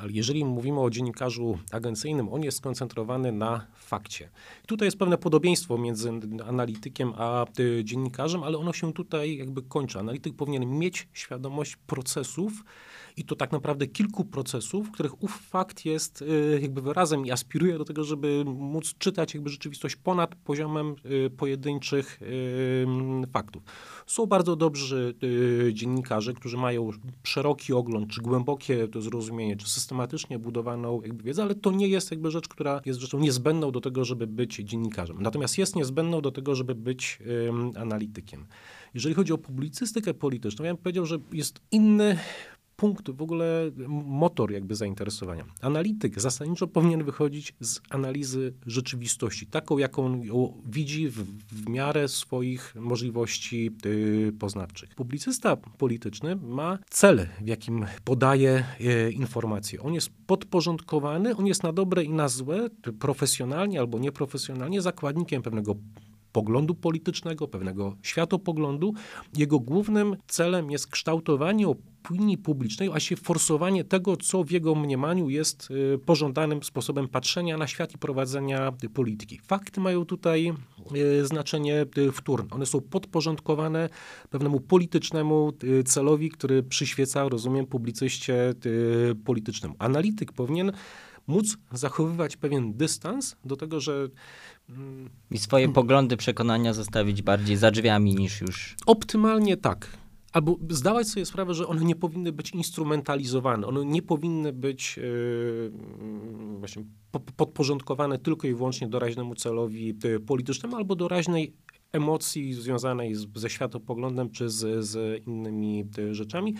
ale 0.00 0.12
jeżeli 0.12 0.44
mówimy 0.44 0.80
o 0.80 0.90
dziennikarzu 0.90 1.58
agencyjnym, 1.72 2.28
on 2.28 2.42
jest 2.42 2.58
skoncentrowany 2.58 3.32
na 3.32 3.66
fakcie. 3.74 4.30
Tutaj 4.66 4.86
jest 4.86 4.98
pewne 4.98 5.18
podobieństwo 5.18 5.78
między 5.78 6.10
analitykiem 6.46 7.12
a 7.16 7.46
dziennikarzem, 7.84 8.42
ale 8.42 8.58
ono 8.58 8.72
się 8.72 8.92
tutaj 8.92 9.36
jakby 9.36 9.62
kończy. 9.62 9.98
Analityk 9.98 10.36
powinien 10.36 10.78
mieć 10.78 11.08
świadomość 11.12 11.76
procesów, 11.76 12.64
i 13.16 13.24
to 13.24 13.36
tak 13.36 13.52
naprawdę 13.52 13.86
kilku 13.86 14.24
procesów, 14.24 14.88
w 14.88 14.90
których 14.90 15.22
ów 15.22 15.40
fakt 15.50 15.84
jest 15.84 16.22
y, 16.22 16.58
jakby 16.62 16.82
wyrazem 16.82 17.26
i 17.26 17.30
aspiruje 17.30 17.78
do 17.78 17.84
tego, 17.84 18.04
żeby 18.04 18.44
móc 18.44 18.94
czytać 18.98 19.34
jakby 19.34 19.50
rzeczywistość 19.50 19.96
ponad 19.96 20.34
poziomem 20.34 20.94
y, 21.26 21.30
pojedynczych 21.30 22.22
y, 22.22 22.86
faktów. 23.32 23.62
Są 24.06 24.26
bardzo 24.26 24.56
dobrzy 24.56 25.14
dziennikarze, 25.72 26.34
którzy 26.34 26.56
mają 26.56 26.90
szeroki 27.22 27.72
ogląd, 27.72 28.10
czy 28.10 28.20
głębokie 28.20 28.88
to 28.88 29.02
zrozumienie, 29.02 29.56
czy 29.56 29.70
systematycznie 29.80 30.38
budowaną 30.38 31.02
jakby 31.02 31.24
wiedzę, 31.24 31.42
ale 31.42 31.54
to 31.54 31.70
nie 31.70 31.88
jest 31.88 32.10
jakby 32.10 32.30
rzecz, 32.30 32.48
która 32.48 32.80
jest 32.84 33.00
rzeczą 33.00 33.20
niezbędną 33.20 33.70
do 33.70 33.80
tego, 33.80 34.04
żeby 34.04 34.26
być 34.26 34.56
dziennikarzem. 34.56 35.22
Natomiast 35.22 35.58
jest 35.58 35.76
niezbędną 35.76 36.20
do 36.20 36.30
tego, 36.30 36.54
żeby 36.54 36.74
być 36.74 37.18
analitykiem. 37.76 38.46
Jeżeli 38.94 39.14
chodzi 39.14 39.32
o 39.32 39.38
publicystykę 39.38 40.14
polityczną, 40.14 40.64
ja 40.64 40.74
bym 40.74 40.82
powiedział, 40.82 41.06
że 41.06 41.18
jest 41.32 41.60
inny 41.70 42.18
punkt, 42.80 43.10
w 43.10 43.22
ogóle 43.22 43.70
motor 44.06 44.52
jakby 44.52 44.74
zainteresowania. 44.74 45.44
Analityk 45.60 46.20
zasadniczo 46.20 46.66
powinien 46.66 47.04
wychodzić 47.04 47.54
z 47.60 47.80
analizy 47.90 48.54
rzeczywistości, 48.66 49.46
taką 49.46 49.78
jaką 49.78 50.22
ją 50.22 50.62
widzi 50.66 51.08
w, 51.08 51.24
w 51.52 51.68
miarę 51.68 52.08
swoich 52.08 52.74
możliwości 52.74 53.70
y, 53.86 54.32
poznawczych. 54.38 54.94
Publicysta 54.94 55.56
polityczny 55.56 56.36
ma 56.36 56.78
cel, 56.90 57.26
w 57.40 57.46
jakim 57.46 57.86
podaje 58.04 58.64
y, 58.80 59.12
informacje. 59.12 59.82
On 59.82 59.94
jest 59.94 60.10
podporządkowany, 60.26 61.36
on 61.36 61.46
jest 61.46 61.62
na 61.62 61.72
dobre 61.72 62.04
i 62.04 62.10
na 62.10 62.28
złe, 62.28 62.68
profesjonalnie 62.98 63.80
albo 63.80 63.98
nieprofesjonalnie 63.98 64.82
zakładnikiem 64.82 65.42
pewnego 65.42 65.76
poglądu 66.32 66.74
politycznego, 66.74 67.48
pewnego 67.48 67.96
światopoglądu. 68.02 68.94
Jego 69.36 69.60
głównym 69.60 70.16
celem 70.26 70.70
jest 70.70 70.86
kształtowanie 70.86 71.68
opinii 72.04 72.38
publicznej, 72.38 72.90
a 72.94 73.00
się 73.00 73.16
forsowanie 73.16 73.84
tego, 73.84 74.16
co 74.16 74.44
w 74.44 74.50
jego 74.50 74.74
mniemaniu 74.74 75.28
jest 75.28 75.68
y, 75.70 75.98
pożądanym 75.98 76.62
sposobem 76.62 77.08
patrzenia 77.08 77.56
na 77.56 77.66
świat 77.66 77.94
i 77.94 77.98
prowadzenia 77.98 78.72
polityki. 78.94 79.40
Fakty 79.42 79.80
mają 79.80 80.04
tutaj 80.04 80.52
y, 80.96 81.26
znaczenie 81.26 81.86
y, 81.98 82.12
wtórne. 82.12 82.50
One 82.50 82.66
są 82.66 82.80
podporządkowane 82.80 83.88
pewnemu 84.30 84.60
politycznemu 84.60 85.52
celowi, 85.84 86.30
który 86.30 86.62
przyświeca, 86.62 87.28
rozumiem, 87.28 87.66
publicyście 87.66 88.54
politycznemu. 89.24 89.74
Analityk 89.78 90.32
powinien 90.32 90.72
móc 91.26 91.56
zachowywać 91.72 92.36
pewien 92.36 92.72
dystans 92.72 93.36
do 93.44 93.56
tego, 93.56 93.80
że. 93.80 94.08
I 95.30 95.38
swoje 95.38 95.68
poglądy, 95.68 96.16
przekonania 96.16 96.72
zostawić 96.72 97.22
bardziej 97.22 97.56
za 97.56 97.70
drzwiami 97.70 98.14
niż 98.14 98.40
już. 98.40 98.76
Optymalnie 98.86 99.56
tak. 99.56 99.88
Albo 100.32 100.56
zdawać 100.70 101.08
sobie 101.08 101.26
sprawę, 101.26 101.54
że 101.54 101.66
one 101.66 101.84
nie 101.84 101.96
powinny 101.96 102.32
być 102.32 102.50
instrumentalizowane, 102.50 103.66
one 103.66 103.84
nie 103.84 104.02
powinny 104.02 104.52
być 104.52 104.96
yy, 104.96 105.72
właśnie 106.58 106.84
podporządkowane 107.36 108.18
tylko 108.18 108.46
i 108.48 108.54
wyłącznie 108.54 108.88
doraźnemu 108.88 109.34
celowi 109.34 109.96
yy, 110.04 110.20
politycznemu 110.20 110.76
albo 110.76 110.96
doraźnej 110.96 111.52
emocji 111.92 112.54
związanej 112.54 113.14
z, 113.14 113.26
ze 113.34 113.50
światopoglądem 113.50 114.30
czy 114.30 114.50
z, 114.50 114.84
z 114.84 115.26
innymi 115.26 115.84
yy, 115.98 116.14
rzeczami. 116.14 116.54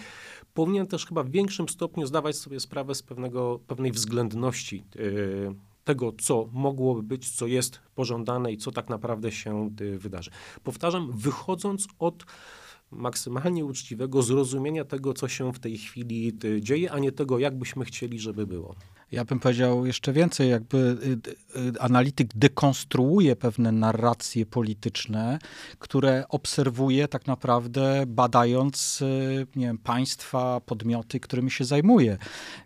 Powinien 0.54 0.86
też 0.86 1.06
chyba 1.06 1.22
w 1.22 1.30
większym 1.30 1.68
stopniu 1.68 2.06
zdawać 2.06 2.36
sobie 2.36 2.60
sprawę 2.60 2.94
z 2.94 3.02
pewnego, 3.02 3.60
pewnej 3.66 3.92
względności 3.92 4.84
yy, 4.94 5.54
tego, 5.84 6.12
co 6.20 6.48
mogłoby 6.52 7.02
być, 7.02 7.30
co 7.30 7.46
jest 7.46 7.80
pożądane 7.94 8.52
i 8.52 8.56
co 8.56 8.70
tak 8.70 8.88
naprawdę 8.88 9.32
się 9.32 9.70
wydarzy. 9.98 10.30
Powtarzam, 10.64 11.12
wychodząc 11.12 11.86
od 11.98 12.24
maksymalnie 12.90 13.64
uczciwego 13.64 14.22
zrozumienia 14.22 14.84
tego, 14.84 15.14
co 15.14 15.28
się 15.28 15.52
w 15.52 15.58
tej 15.58 15.78
chwili 15.78 16.32
y, 16.44 16.60
dzieje, 16.60 16.92
a 16.92 16.98
nie 16.98 17.12
tego, 17.12 17.38
jak 17.38 17.58
byśmy 17.58 17.84
chcieli, 17.84 18.18
żeby 18.18 18.46
było. 18.46 18.74
Ja 19.12 19.24
bym 19.24 19.40
powiedział 19.40 19.86
jeszcze 19.86 20.12
więcej, 20.12 20.50
jakby 20.50 20.76
y, 21.56 21.60
y, 21.60 21.80
analityk 21.80 22.28
dekonstruuje 22.34 23.36
pewne 23.36 23.72
narracje 23.72 24.46
polityczne, 24.46 25.38
które 25.78 26.24
obserwuje 26.28 27.08
tak 27.08 27.26
naprawdę 27.26 28.04
badając 28.06 29.02
nie 29.56 29.66
wiem, 29.66 29.78
państwa, 29.78 30.60
podmioty, 30.60 31.20
którymi 31.20 31.50
się 31.50 31.64
zajmuje. 31.64 32.18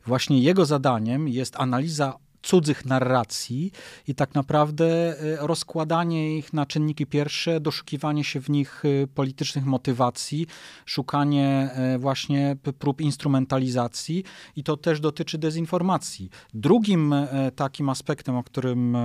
Właśnie 0.06 0.40
jego 0.40 0.64
zadaniem 0.64 1.28
jest 1.28 1.56
analiza 1.56 2.18
cudzych 2.44 2.84
narracji 2.84 3.72
i 4.08 4.14
tak 4.14 4.34
naprawdę 4.34 4.86
e, 4.86 5.46
rozkładanie 5.46 6.38
ich 6.38 6.52
na 6.52 6.66
czynniki 6.66 7.06
pierwsze, 7.06 7.60
doszukiwanie 7.60 8.24
się 8.24 8.40
w 8.40 8.50
nich 8.50 8.82
e, 8.84 9.06
politycznych 9.06 9.64
motywacji, 9.64 10.46
szukanie 10.86 11.70
e, 11.72 11.98
właśnie 11.98 12.56
prób 12.78 13.00
instrumentalizacji 13.00 14.24
i 14.56 14.64
to 14.64 14.76
też 14.76 15.00
dotyczy 15.00 15.38
dezinformacji. 15.38 16.30
Drugim 16.54 17.14
takim 17.56 17.88
aspektem, 17.88 18.36
o 18.36 18.42
którym 18.42 18.96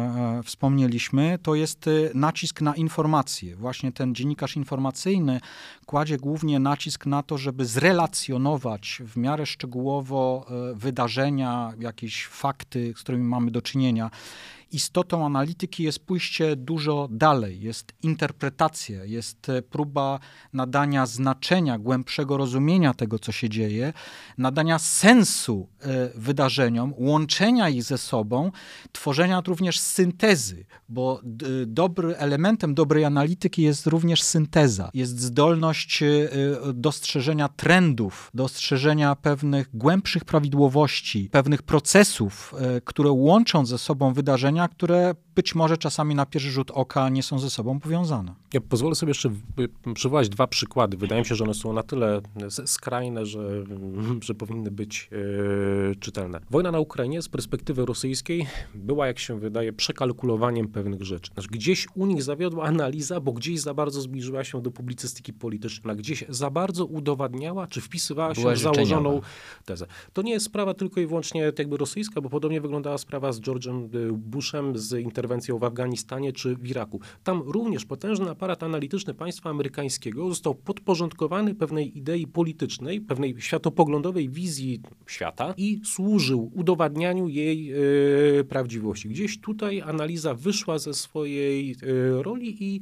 wspomnieliśmy, 0.43 1.39
to 1.43 1.55
jest 1.55 1.89
nacisk 2.13 2.61
na 2.61 2.75
informacje. 2.75 3.55
Właśnie 3.55 3.91
ten 3.91 4.15
dziennikarz 4.15 4.55
informacyjny 4.55 5.39
kładzie 5.85 6.17
głównie 6.17 6.59
nacisk 6.59 7.05
na 7.05 7.23
to, 7.23 7.37
żeby 7.37 7.65
zrelacjonować 7.65 9.01
w 9.05 9.17
miarę 9.17 9.45
szczegółowo 9.45 10.45
wydarzenia, 10.75 11.73
jakieś 11.79 12.25
fakty, 12.25 12.93
z 12.97 12.99
którymi 12.99 13.28
mamy 13.29 13.51
do 13.51 13.61
czynienia 13.61 14.11
istotą 14.71 15.25
analityki 15.25 15.83
jest 15.83 15.99
pójście 15.99 16.55
dużo 16.55 17.07
dalej, 17.11 17.61
jest 17.61 17.93
interpretacja, 18.03 19.05
jest 19.05 19.49
e, 19.49 19.61
próba 19.61 20.19
nadania 20.53 21.05
znaczenia, 21.05 21.77
głębszego 21.77 22.37
rozumienia 22.37 22.93
tego, 22.93 23.19
co 23.19 23.31
się 23.31 23.49
dzieje, 23.49 23.93
nadania 24.37 24.79
sensu 24.79 25.67
e, 25.81 26.09
wydarzeniom, 26.15 26.93
łączenia 26.97 27.69
ich 27.69 27.83
ze 27.83 27.97
sobą, 27.97 28.51
tworzenia 28.91 29.41
również 29.47 29.79
syntezy, 29.79 30.65
bo 30.89 31.21
dobry, 31.67 32.17
elementem 32.17 32.73
dobrej 32.73 33.05
analityki 33.05 33.61
jest 33.61 33.87
również 33.87 34.23
synteza, 34.23 34.89
jest 34.93 35.19
zdolność 35.19 36.03
e, 36.03 36.07
dostrzeżenia 36.73 37.49
trendów, 37.49 38.31
dostrzeżenia 38.33 39.15
pewnych 39.15 39.69
głębszych 39.73 40.25
prawidłowości, 40.25 41.29
pewnych 41.31 41.63
procesów, 41.63 42.55
które 42.85 43.11
łączą 43.11 43.65
ze 43.65 43.77
sobą 43.77 44.13
wydarzenia, 44.13 44.58
które 44.67 45.15
być 45.39 45.55
może 45.55 45.77
czasami 45.77 46.15
na 46.15 46.25
pierwszy 46.25 46.51
rzut 46.51 46.71
oka 46.71 47.09
nie 47.09 47.23
są 47.23 47.39
ze 47.39 47.49
sobą 47.49 47.79
powiązane. 47.79 48.33
Ja 48.53 48.61
pozwolę 48.61 48.95
sobie 48.95 49.09
jeszcze 49.09 49.31
przywołać 49.93 50.29
dwa 50.29 50.47
przykłady. 50.47 50.97
Wydaje 50.97 51.21
mi 51.21 51.25
się, 51.25 51.35
że 51.35 51.43
one 51.43 51.53
są 51.53 51.73
na 51.73 51.83
tyle 51.83 52.21
skrajne, 52.65 53.25
że, 53.25 53.63
że 54.27 54.33
powinny 54.33 54.71
być 54.71 55.09
e, 55.91 55.95
czytelne. 55.95 56.39
Wojna 56.49 56.71
na 56.71 56.79
Ukrainie 56.79 57.21
z 57.21 57.29
perspektywy 57.29 57.85
rosyjskiej 57.85 58.47
była, 58.75 59.07
jak 59.07 59.19
się 59.19 59.39
wydaje, 59.39 59.73
przekalkulowaniem 59.73 60.67
pewnych 60.67 61.01
rzeczy. 61.01 61.31
Znaczy, 61.33 61.49
gdzieś 61.51 61.87
u 61.95 62.05
nich 62.05 62.23
zawiodła 62.23 62.63
analiza, 62.63 63.19
bo 63.19 63.31
gdzieś 63.31 63.59
za 63.59 63.73
bardzo 63.73 64.01
zbliżyła 64.01 64.43
się 64.43 64.61
do 64.61 64.71
publicystyki 64.71 65.33
politycznej, 65.33 65.95
gdzieś 65.95 66.25
za 66.29 66.49
bardzo 66.49 66.85
udowadniała, 66.85 67.67
czy 67.67 67.81
wpisywała 67.81 68.35
się 68.35 68.53
w 68.53 68.57
założoną 68.57 69.21
tezę. 69.65 69.85
To 70.13 70.21
nie 70.21 70.31
jest 70.31 70.45
sprawa 70.45 70.73
tylko 70.73 71.01
i 71.01 71.05
wyłącznie 71.05 71.51
jakby 71.57 71.77
rosyjska, 71.77 72.21
bo 72.21 72.29
podobnie 72.29 72.61
wyglądała 72.61 72.97
sprawa 72.97 73.31
z 73.31 73.41
George'em 73.41 73.87
Bushem 74.11 74.77
z 74.77 74.93
interwencją 74.93 75.28
interwencją 75.29 75.59
w 75.59 75.63
Afganistanie 75.63 76.33
czy 76.33 76.55
w 76.55 76.67
Iraku. 76.67 76.99
Tam 77.23 77.41
również 77.45 77.85
potężny 77.85 78.29
aparat 78.29 78.63
analityczny 78.63 79.13
państwa 79.13 79.49
amerykańskiego 79.49 80.29
został 80.29 80.55
podporządkowany 80.55 81.55
pewnej 81.55 81.97
idei 81.97 82.27
politycznej, 82.27 83.01
pewnej 83.01 83.35
światopoglądowej 83.39 84.29
wizji 84.29 84.81
świata 85.07 85.53
i 85.57 85.81
służył 85.85 86.51
udowadnianiu 86.55 87.27
jej 87.27 87.71
e, 87.71 88.43
prawdziwości. 88.43 89.09
Gdzieś 89.09 89.41
tutaj 89.41 89.81
analiza 89.81 90.33
wyszła 90.33 90.79
ze 90.79 90.93
swojej 90.93 91.71
e, 91.71 92.23
roli 92.23 92.63
i 92.63 92.81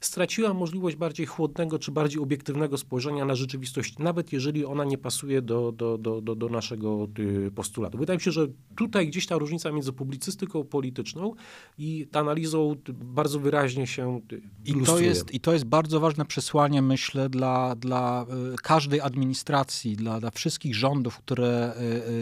straciła 0.00 0.54
możliwość 0.54 0.96
bardziej 0.96 1.26
chłodnego 1.26 1.78
czy 1.78 1.92
bardziej 1.92 2.20
obiektywnego 2.20 2.78
spojrzenia 2.78 3.24
na 3.24 3.34
rzeczywistość, 3.34 3.98
nawet 3.98 4.32
jeżeli 4.32 4.64
ona 4.64 4.84
nie 4.84 4.98
pasuje 4.98 5.42
do, 5.42 5.72
do, 5.72 5.98
do, 5.98 6.20
do, 6.20 6.34
do 6.34 6.48
naszego 6.48 7.08
y, 7.18 7.50
postulatu. 7.54 7.98
Wydaje 7.98 8.16
mi 8.16 8.22
się, 8.22 8.30
że 8.30 8.46
tutaj 8.76 9.08
gdzieś 9.08 9.26
ta 9.26 9.38
różnica 9.38 9.72
między 9.72 9.92
publicystyką 9.92 10.64
polityczną 10.64 11.34
i 11.78 12.06
analizą 12.12 12.76
bardzo 12.88 13.40
wyraźnie 13.40 13.86
się 13.86 14.20
ilustruje. 14.64 15.00
I 15.00 15.04
to 15.04 15.08
jest, 15.08 15.34
i 15.34 15.40
to 15.40 15.52
jest 15.52 15.64
bardzo 15.64 16.00
ważne 16.00 16.24
przesłanie, 16.24 16.82
myślę, 16.82 17.28
dla, 17.28 17.74
dla 17.74 18.26
y, 18.54 18.56
każdej 18.62 19.00
administracji, 19.00 19.96
dla, 19.96 20.20
dla 20.20 20.30
wszystkich 20.30 20.74
rządów, 20.74 21.18
które 21.18 21.74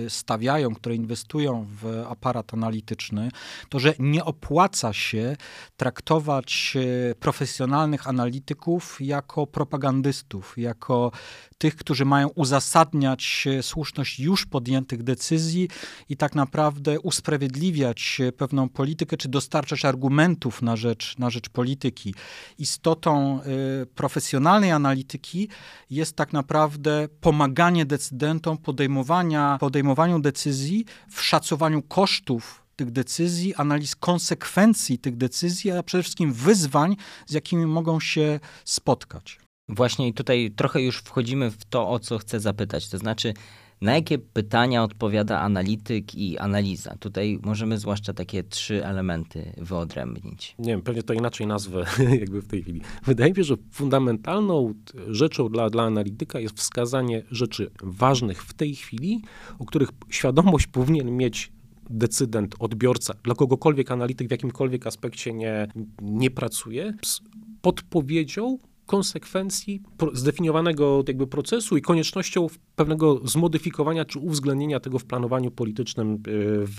y, 0.06 0.10
stawiają, 0.10 0.74
które 0.74 0.94
inwestują 0.94 1.66
w 1.82 2.04
aparat 2.08 2.54
analityczny, 2.54 3.30
to, 3.68 3.78
że 3.78 3.94
nie 3.98 4.24
opłaca 4.24 4.92
się 4.92 5.36
traktować 5.76 6.76
profesjonalnie 7.20 7.65
profesjonalnych 7.66 8.08
analityków 8.08 8.98
jako 9.00 9.46
propagandystów, 9.46 10.58
jako 10.58 11.12
tych, 11.58 11.76
którzy 11.76 12.04
mają 12.04 12.28
uzasadniać 12.28 13.48
słuszność 13.62 14.20
już 14.20 14.46
podjętych 14.46 15.02
decyzji 15.02 15.68
i 16.08 16.16
tak 16.16 16.34
naprawdę 16.34 17.00
usprawiedliwiać 17.00 18.20
pewną 18.36 18.68
politykę, 18.68 19.16
czy 19.16 19.28
dostarczać 19.28 19.84
argumentów 19.84 20.62
na 20.62 20.76
rzecz, 20.76 21.18
na 21.18 21.30
rzecz 21.30 21.48
polityki. 21.48 22.14
Istotą 22.58 23.40
y, 23.82 23.86
profesjonalnej 23.86 24.72
analityki 24.72 25.48
jest 25.90 26.16
tak 26.16 26.32
naprawdę 26.32 27.08
pomaganie 27.20 27.86
decydentom 27.86 28.58
podejmowania, 28.58 29.56
podejmowaniu 29.60 30.20
decyzji 30.20 30.84
w 31.10 31.22
szacowaniu 31.22 31.82
kosztów 31.82 32.65
tych 32.76 32.90
decyzji, 32.90 33.54
analiz 33.54 33.96
konsekwencji 33.96 34.98
tych 34.98 35.16
decyzji, 35.16 35.70
a 35.70 35.82
przede 35.82 36.02
wszystkim 36.02 36.32
wyzwań, 36.32 36.96
z 37.26 37.32
jakimi 37.32 37.66
mogą 37.66 38.00
się 38.00 38.40
spotkać. 38.64 39.38
Właśnie 39.68 40.08
i 40.08 40.14
tutaj 40.14 40.50
trochę 40.56 40.82
już 40.82 40.98
wchodzimy 40.98 41.50
w 41.50 41.64
to, 41.64 41.88
o 41.88 41.98
co 41.98 42.18
chcę 42.18 42.40
zapytać. 42.40 42.88
To 42.88 42.98
znaczy, 42.98 43.34
na 43.80 43.94
jakie 43.94 44.18
pytania 44.18 44.82
odpowiada 44.82 45.40
analityk 45.40 46.14
i 46.14 46.38
analiza? 46.38 46.96
Tutaj 47.00 47.38
możemy 47.42 47.78
zwłaszcza 47.78 48.12
takie 48.12 48.44
trzy 48.44 48.84
elementy 48.84 49.52
wyodrębnić. 49.56 50.54
Nie 50.58 50.72
wiem, 50.72 50.82
pewnie 50.82 51.02
to 51.02 51.12
inaczej 51.12 51.46
nazwę 51.46 51.84
jakby 52.20 52.42
w 52.42 52.48
tej 52.48 52.62
chwili. 52.62 52.80
Wydaje 53.04 53.30
mi 53.30 53.36
się, 53.36 53.44
że 53.44 53.54
fundamentalną 53.72 54.74
rzeczą 55.08 55.48
dla, 55.48 55.70
dla 55.70 55.82
analityka 55.82 56.40
jest 56.40 56.58
wskazanie 56.58 57.22
rzeczy 57.30 57.70
ważnych 57.82 58.44
w 58.44 58.54
tej 58.54 58.74
chwili, 58.74 59.22
o 59.58 59.64
których 59.64 59.88
świadomość 60.10 60.66
powinien 60.76 61.16
mieć 61.16 61.52
decydent, 61.90 62.54
odbiorca, 62.58 63.14
dla 63.22 63.34
kogokolwiek 63.34 63.90
analityk 63.90 64.28
w 64.28 64.30
jakimkolwiek 64.30 64.86
aspekcie 64.86 65.34
nie, 65.34 65.68
nie 66.02 66.30
pracuje, 66.30 66.94
z 67.04 67.20
podpowiedzią 67.62 68.58
konsekwencji 68.86 69.82
zdefiniowanego 70.12 71.04
jakby 71.08 71.26
procesu 71.26 71.76
i 71.76 71.82
koniecznością 71.82 72.46
pewnego 72.76 73.20
zmodyfikowania 73.28 74.04
czy 74.04 74.18
uwzględnienia 74.18 74.80
tego 74.80 74.98
w 74.98 75.04
planowaniu 75.04 75.50
politycznym 75.50 76.14
e, 76.14 76.18
w, 76.62 76.76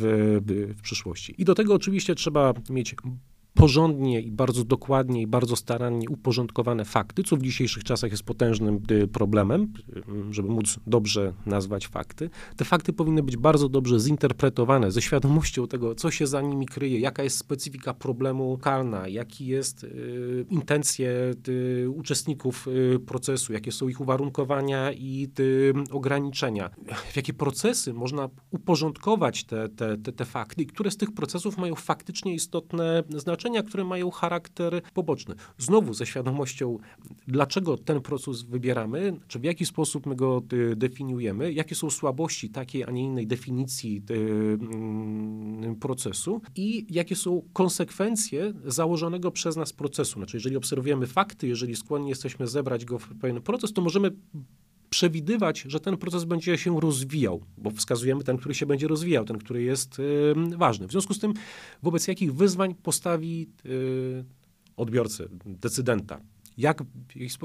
w 0.78 0.82
przyszłości. 0.82 1.36
I 1.38 1.46
do 1.46 1.56
tego 1.56 1.74
oczywiście 1.74 2.16
trzeba 2.16 2.54
mieć 2.70 2.96
porządnie 3.58 4.22
i 4.22 4.32
bardzo 4.32 4.64
dokładnie 4.64 5.22
i 5.22 5.28
bardzo 5.28 5.56
starannie 5.56 6.10
uporządkowane 6.10 6.86
fakty, 6.86 7.24
co 7.24 7.38
w 7.38 7.42
dzisiejszych 7.42 7.84
czasach 7.84 8.12
jest 8.12 8.24
potężnym 8.24 8.80
y, 8.92 9.08
problemem, 9.08 9.74
y, 10.30 10.34
żeby 10.34 10.50
móc 10.50 10.80
dobrze 10.88 11.34
nazwać 11.46 11.88
fakty. 11.88 12.30
Te 12.56 12.66
fakty 12.66 12.94
powinny 12.94 13.24
być 13.24 13.38
bardzo 13.38 13.70
dobrze 13.70 14.00
zinterpretowane, 14.00 14.92
ze 14.92 15.02
świadomością 15.02 15.68
tego, 15.68 15.96
co 15.96 16.12
się 16.12 16.28
za 16.28 16.42
nimi 16.42 16.66
kryje, 16.66 17.00
jaka 17.00 17.24
jest 17.24 17.38
specyfika 17.38 17.94
problemu 17.94 18.52
lokalna, 18.52 19.08
jaki 19.08 19.46
jest 19.46 19.84
y, 19.84 20.46
intencje 20.50 21.36
y, 21.48 21.90
uczestników 21.90 22.68
y, 22.68 23.00
procesu, 23.00 23.54
jakie 23.54 23.72
są 23.72 23.88
ich 23.88 24.02
uwarunkowania 24.02 24.92
i 24.92 25.28
y, 25.40 25.74
ograniczenia, 25.92 26.70
w 27.12 27.16
jakie 27.16 27.34
procesy 27.34 27.94
można 27.94 28.30
uporządkować 28.52 29.44
te, 29.44 29.70
te, 29.70 29.98
te, 29.98 30.12
te 30.12 30.26
fakty 30.26 30.62
i 30.62 30.66
które 30.66 30.92
z 30.92 30.98
tych 30.98 31.12
procesów 31.14 31.58
mają 31.58 31.76
faktycznie 31.76 32.34
istotne 32.34 33.04
znaczenie 33.10 33.47
które 33.64 33.84
mają 33.84 34.12
charakter 34.12 34.82
poboczny. 34.94 35.36
Znowu 35.58 35.94
ze 35.94 36.06
świadomością, 36.06 36.78
dlaczego 37.28 37.78
ten 37.78 38.02
proces 38.02 38.44
wybieramy, 38.44 39.20
czy 39.28 39.40
w 39.40 39.44
jaki 39.44 39.66
sposób 39.66 40.06
my 40.06 40.16
go 40.16 40.42
y, 40.54 40.76
definiujemy, 40.76 41.54
jakie 41.54 41.76
są 41.76 41.90
słabości 41.90 42.50
takiej, 42.50 42.84
a 42.84 42.92
nie 42.92 43.04
innej 43.04 43.28
definicji 43.28 44.02
y, 44.12 44.14
mm, 44.14 45.76
procesu 45.76 46.42
i 46.56 46.86
jakie 46.90 47.16
są 47.16 47.42
konsekwencje 47.54 48.54
założonego 48.66 49.32
przez 49.32 49.56
nas 49.56 49.74
procesu. 49.74 50.20
Znaczy, 50.20 50.38
jeżeli 50.38 50.58
obserwujemy 50.58 51.08
fakty, 51.08 51.48
jeżeli 51.48 51.76
skłonni 51.76 52.10
jesteśmy 52.10 52.48
zebrać 52.48 52.86
go 52.86 53.00
w 53.00 53.20
pewien 53.22 53.42
proces, 53.42 53.74
to 53.74 53.82
możemy 53.82 54.12
przewidywać, 54.89 55.62
że 55.67 55.80
ten 55.80 55.97
proces 55.97 56.23
będzie 56.23 56.58
się 56.58 56.80
rozwijał, 56.80 57.41
bo 57.58 57.71
wskazujemy 57.71 58.23
ten, 58.23 58.38
który 58.38 58.56
się 58.56 58.65
będzie 58.65 58.88
rozwijał, 58.88 59.26
ten, 59.26 59.38
który 59.38 59.63
jest 59.63 60.00
y, 60.00 60.34
ważny. 60.58 60.88
W 60.88 60.91
związku 60.91 61.13
z 61.13 61.19
tym, 61.19 61.34
wobec 61.84 62.08
jakich 62.08 62.34
wyzwań 62.34 62.76
postawi 62.76 63.50
y, 63.65 64.26
odbiorcę, 64.78 65.26
decydenta? 65.45 66.21
Jak, 66.58 66.84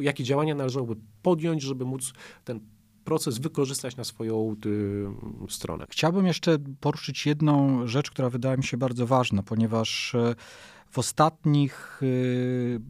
jakie 0.01 0.25
działania 0.25 0.55
należałoby 0.55 0.97
podjąć, 1.23 1.63
żeby 1.63 1.85
móc 1.85 2.13
ten 2.45 2.61
proces 3.05 3.39
wykorzystać 3.39 3.97
na 3.97 4.05
swoją 4.05 4.57
y, 5.47 5.53
stronę. 5.53 5.87
Chciałbym 5.91 6.27
jeszcze 6.27 6.59
poruszyć 6.81 7.27
jedną 7.27 7.87
rzecz, 7.87 8.11
która 8.11 8.31
wydaje 8.31 8.57
mi 8.57 8.65
się 8.65 8.77
bardzo 8.77 9.07
ważna, 9.07 9.43
ponieważ 9.43 10.15
y, 10.15 10.35
w 10.93 10.99
ostatnich 10.99 12.01
y, 12.03 12.81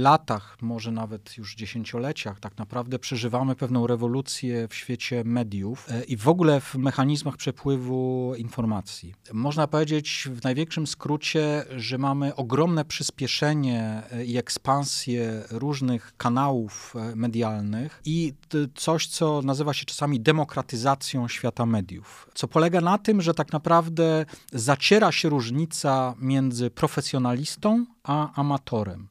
latach, 0.00 0.56
może 0.62 0.92
nawet 0.92 1.38
już 1.38 1.54
dziesięcioleciach, 1.54 2.40
tak 2.40 2.58
naprawdę 2.58 2.98
przeżywamy 2.98 3.54
pewną 3.56 3.86
rewolucję 3.86 4.68
w 4.68 4.74
świecie 4.74 5.22
mediów 5.24 5.88
y, 5.90 6.04
i 6.04 6.16
w 6.16 6.28
ogóle 6.28 6.60
w 6.60 6.74
mechanizmach 6.74 7.36
przepływu 7.36 8.32
informacji. 8.38 9.14
Można 9.32 9.66
powiedzieć 9.66 10.28
w 10.32 10.44
największym 10.44 10.86
skrócie, 10.86 11.64
że 11.76 11.98
mamy 11.98 12.34
ogromne 12.34 12.84
przyspieszenie 12.84 14.02
y, 14.12 14.24
i 14.24 14.36
ekspansję 14.36 15.42
różnych 15.50 16.16
kanałów 16.16 16.94
medialnych 17.14 18.00
i 18.04 18.32
coś, 18.74 19.06
co 19.06 19.42
nazywa 19.42 19.74
się 19.74 19.84
czasami 19.84 20.20
demokratyzacją 20.20 21.28
świata 21.28 21.66
mediów. 21.66 22.30
Co 22.34 22.48
polega 22.48 22.80
na 22.80 22.98
tym, 22.98 23.22
że 23.22 23.34
tak 23.34 23.52
naprawdę 23.52 24.26
zaciera 24.52 25.12
się 25.12 25.28
różnica 25.28 26.14
między 26.18 26.70
profesjonalistą, 26.70 27.49
specjalistą, 27.50 27.86
a 28.02 28.32
amatorem. 28.40 29.08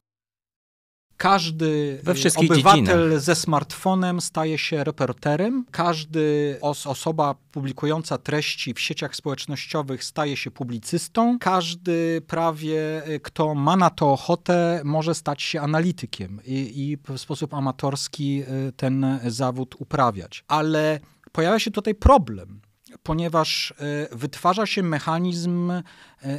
Każdy 1.16 2.00
obywatel 2.36 2.84
dziedzinach. 2.84 3.20
ze 3.20 3.34
smartfonem 3.34 4.20
staje 4.20 4.58
się 4.58 4.84
reporterem, 4.84 5.64
każdy 5.70 6.58
os 6.60 6.86
osoba 6.86 7.34
publikująca 7.52 8.18
treści 8.18 8.74
w 8.74 8.80
sieciach 8.80 9.16
społecznościowych 9.16 10.04
staje 10.04 10.36
się 10.36 10.50
publicystą, 10.50 11.38
każdy 11.38 12.20
prawie, 12.26 13.08
y, 13.08 13.20
kto 13.20 13.54
ma 13.54 13.76
na 13.76 13.90
to 13.90 14.12
ochotę, 14.12 14.80
może 14.84 15.14
stać 15.14 15.42
się 15.42 15.60
analitykiem 15.60 16.40
i, 16.44 16.72
i 16.76 16.98
w 17.14 17.18
sposób 17.18 17.54
amatorski 17.54 18.42
y, 18.68 18.72
ten 18.72 19.20
zawód 19.26 19.74
uprawiać. 19.78 20.44
Ale 20.48 21.00
pojawia 21.32 21.58
się 21.58 21.70
tutaj 21.70 21.94
problem 21.94 22.60
ponieważ 23.02 23.74
e, 24.12 24.16
wytwarza 24.16 24.66
się 24.66 24.82
mechanizm 24.82 25.70
e, 25.70 25.82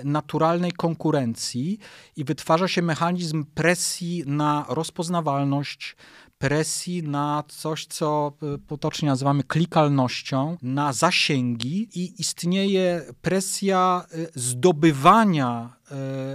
naturalnej 0.04 0.72
konkurencji 0.72 1.80
i 2.16 2.24
wytwarza 2.24 2.68
się 2.68 2.82
mechanizm 2.82 3.46
presji 3.46 4.24
na 4.26 4.66
rozpoznawalność, 4.70 5.96
presji 6.38 7.04
na 7.04 7.44
coś, 7.48 7.86
co 7.86 8.34
e, 8.44 8.58
potocznie 8.58 9.10
nazywamy 9.10 9.44
klikalnością, 9.44 10.58
na 10.62 10.94
zasięgi 10.94 11.90
i 11.96 12.22
istnieje 12.22 13.02
presja 13.22 14.06
zdobywania 14.36 15.82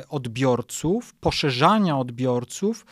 odbiorców, 0.09 1.15
poszerzania 1.15 1.99
odbiorców 1.99 2.87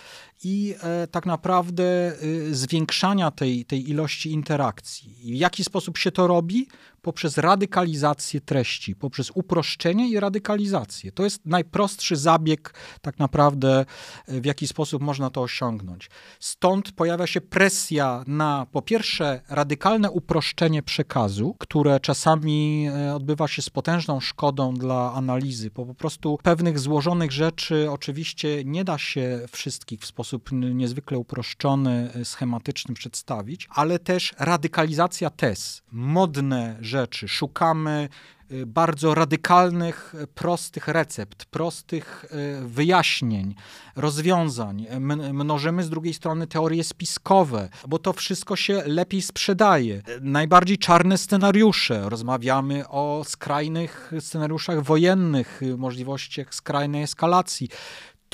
i 0.44 0.74
tak 1.10 1.26
naprawdę 1.26 2.12
zwiększania 2.50 3.30
tej, 3.30 3.64
tej 3.64 3.90
ilości 3.90 4.32
interakcji. 4.32 5.16
W 5.24 5.36
jaki 5.36 5.64
sposób 5.64 5.98
się 5.98 6.12
to 6.12 6.26
robi? 6.26 6.66
Poprzez 7.04 7.38
radykalizację 7.38 8.40
treści, 8.40 8.96
poprzez 8.96 9.30
uproszczenie 9.34 10.08
i 10.08 10.20
radykalizację. 10.20 11.12
To 11.12 11.24
jest 11.24 11.46
najprostszy 11.46 12.16
zabieg, 12.16 12.74
tak 13.00 13.18
naprawdę, 13.18 13.84
e, 14.28 14.40
w 14.40 14.44
jaki 14.44 14.68
sposób 14.68 15.02
można 15.02 15.30
to 15.30 15.42
osiągnąć. 15.42 16.10
Stąd 16.40 16.92
pojawia 16.92 17.26
się 17.26 17.40
presja 17.40 18.24
na, 18.26 18.66
po 18.72 18.82
pierwsze, 18.82 19.40
radykalne 19.48 20.10
uproszczenie 20.10 20.82
przekazu, 20.82 21.56
które 21.58 22.00
czasami 22.00 22.86
e, 22.88 23.14
odbywa 23.14 23.48
się 23.48 23.62
z 23.62 23.70
potężną 23.70 24.20
szkodą 24.20 24.74
dla 24.74 25.12
analizy, 25.12 25.70
bo 25.70 25.86
po 25.86 25.94
prostu 25.94 26.38
pewnych 26.42 26.78
złożonych 26.78 27.32
rzeczy 27.32 27.90
oczywiście 27.90 28.64
nie 28.64 28.84
da 28.84 28.98
się 28.98 29.40
wszystkich 29.52 30.00
w 30.00 30.06
sposób 30.06 30.52
niezwykle 30.52 31.18
uproszczony, 31.18 32.10
schematyczny 32.24 32.94
przedstawić, 32.94 33.68
ale 33.70 33.98
też 33.98 34.34
radykalizacja 34.38 35.30
tez, 35.30 35.82
modne 35.92 36.76
rzeczy. 36.80 36.93
Szukamy 37.28 38.08
Y, 38.52 38.66
bardzo 38.66 39.14
radykalnych, 39.14 40.14
prostych 40.34 40.88
recept, 40.88 41.44
prostych 41.44 42.24
y, 42.24 42.68
wyjaśnień, 42.68 43.54
rozwiązań. 43.96 44.86
Mnożymy 45.32 45.82
z 45.82 45.90
drugiej 45.90 46.14
strony 46.14 46.46
teorie 46.46 46.84
spiskowe, 46.84 47.68
bo 47.88 47.98
to 47.98 48.12
wszystko 48.12 48.56
się 48.56 48.82
lepiej 48.86 49.22
sprzedaje. 49.22 50.02
Najbardziej 50.20 50.78
czarne 50.78 51.18
scenariusze. 51.18 52.08
Rozmawiamy 52.08 52.88
o 52.88 53.22
skrajnych 53.26 54.12
scenariuszach 54.20 54.82
wojennych, 54.82 55.60
możliwościach 55.76 56.54
skrajnej 56.54 57.02
eskalacji 57.02 57.68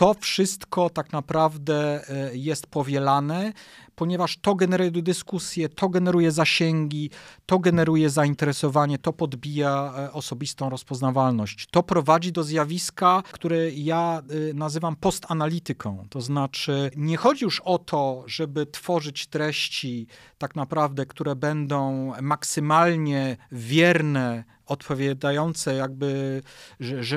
to 0.01 0.14
wszystko 0.14 0.90
tak 0.90 1.12
naprawdę 1.12 2.01
y, 2.33 2.37
jest 2.37 2.66
powielane 2.66 3.53
ponieważ 4.00 4.38
to 4.38 4.54
generuje 4.54 4.90
dyskusję, 4.90 5.68
to 5.68 5.88
generuje 5.88 6.30
zasięgi, 6.30 7.10
to 7.46 7.58
generuje 7.58 8.10
zainteresowanie, 8.10 8.98
to 8.98 9.12
podbija 9.12 9.92
e, 9.96 10.12
osobistą 10.12 10.70
rozpoznawalność. 10.70 11.68
To 11.70 11.82
prowadzi 11.82 12.32
do 12.32 12.44
zjawiska, 12.44 13.22
które 13.32 13.70
ja 13.70 14.22
e, 14.50 14.54
nazywam 14.54 14.96
postanalityką. 14.96 16.06
To 16.10 16.20
znaczy, 16.20 16.90
nie 16.96 17.16
chodzi 17.16 17.44
już 17.44 17.60
o 17.60 17.78
to, 17.78 18.24
żeby 18.26 18.66
tworzyć 18.66 19.26
treści 19.26 20.06
tak 20.38 20.56
naprawdę, 20.56 21.06
które 21.06 21.36
będą 21.36 22.12
maksymalnie 22.22 23.36
wierne 23.52 24.44
odpowiadające 24.70 25.74
jakby 25.74 26.42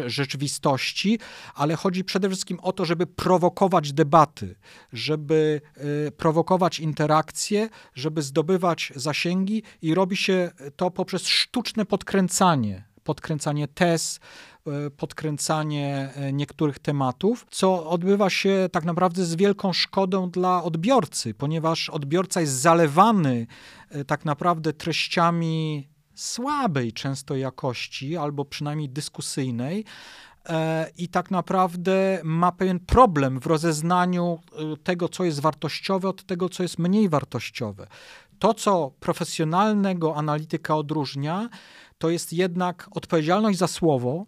rzeczywistości, 0.05 1.19
ale 1.55 1.75
chodzi 1.75 2.03
przede 2.03 2.29
wszystkim 2.29 2.59
o 2.59 2.71
to, 2.71 2.85
żeby 2.85 3.07
prowokować 3.07 3.93
debaty, 3.93 4.55
żeby 4.93 5.61
e, 6.07 6.11
prowokować 6.11 6.79
interakcje, 6.79 7.69
żeby 7.93 8.21
zdobywać 8.21 8.93
zasięgi 8.95 9.63
i 9.81 9.93
robi 9.93 10.17
się 10.17 10.51
to 10.75 10.91
poprzez 10.91 11.27
sztuczne 11.27 11.85
podkręcanie, 11.85 12.83
podkręcanie 13.03 13.67
tez, 13.67 14.19
e, 14.67 14.89
podkręcanie 14.89 16.11
e, 16.15 16.33
niektórych 16.33 16.79
tematów, 16.79 17.45
co 17.51 17.89
odbywa 17.89 18.29
się 18.29 18.69
tak 18.71 18.85
naprawdę 18.85 19.25
z 19.25 19.35
wielką 19.35 19.73
szkodą 19.73 20.29
dla 20.29 20.63
odbiorcy, 20.63 21.33
ponieważ 21.33 21.89
odbiorca 21.89 22.41
jest 22.41 22.53
zalewany 22.53 23.47
tak 24.07 24.25
naprawdę 24.25 24.73
treściami 24.73 25.87
słabej 26.15 26.93
często 26.93 27.35
jakości 27.35 28.17
albo 28.17 28.45
przynajmniej 28.45 28.89
dyskusyjnej, 28.89 29.85
E, 30.49 30.89
i 30.97 31.07
tak 31.07 31.31
naprawdę 31.31 32.19
ma 32.23 32.51
pewien 32.51 32.79
problem 32.79 33.39
w 33.39 33.45
rozeznaniu 33.45 34.39
e, 34.73 34.77
tego, 34.77 35.09
co 35.09 35.23
jest 35.23 35.39
wartościowe, 35.39 36.09
od 36.09 36.23
tego, 36.23 36.49
co 36.49 36.63
jest 36.63 36.79
mniej 36.79 37.09
wartościowe. 37.09 37.87
To, 38.39 38.53
co 38.53 38.91
profesjonalnego 38.99 40.15
analityka 40.15 40.75
odróżnia, 40.75 41.49
to 41.97 42.09
jest 42.09 42.33
jednak 42.33 42.89
odpowiedzialność 42.91 43.57
za 43.59 43.67
słowo, 43.67 44.25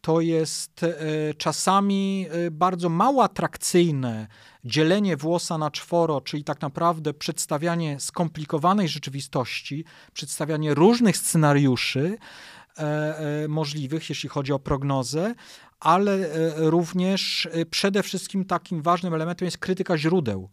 to 0.00 0.20
jest 0.20 0.82
e, 0.82 0.94
czasami 1.34 2.26
bardzo 2.50 2.88
mało 2.88 3.24
atrakcyjne 3.24 4.26
dzielenie 4.68 5.16
włosa 5.16 5.58
na 5.58 5.70
czworo, 5.70 6.20
czyli 6.20 6.44
tak 6.44 6.60
naprawdę 6.60 7.14
przedstawianie 7.14 8.00
skomplikowanej 8.00 8.88
rzeczywistości, 8.88 9.84
przedstawianie 10.12 10.74
różnych 10.74 11.16
scenariuszy, 11.16 12.18
E, 12.78 13.18
e, 13.44 13.48
możliwych, 13.48 14.08
jeśli 14.08 14.28
chodzi 14.28 14.52
o 14.52 14.58
prognozę, 14.58 15.34
ale 15.80 16.12
e, 16.12 16.52
również 16.56 17.48
przede 17.70 18.02
wszystkim 18.02 18.44
takim 18.44 18.82
ważnym 18.82 19.14
elementem 19.14 19.46
jest 19.46 19.58
krytyka 19.58 19.98
źródeł. 19.98 20.48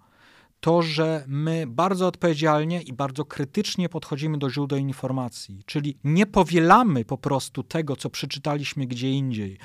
To, 0.59 0.81
że 0.81 1.23
my 1.27 1.63
bardzo 1.67 2.07
odpowiedzialnie 2.07 2.81
i 2.81 2.93
bardzo 2.93 3.25
krytycznie 3.25 3.89
podchodzimy 3.89 4.37
do 4.37 4.49
źródeł 4.49 4.79
informacji, 4.79 5.63
czyli 5.65 5.97
nie 6.03 6.25
powielamy 6.25 7.05
po 7.05 7.17
prostu 7.17 7.63
tego, 7.63 7.95
co 7.95 8.09
przeczytaliśmy 8.09 8.85
gdzie 8.85 9.11
indziej 9.11 9.57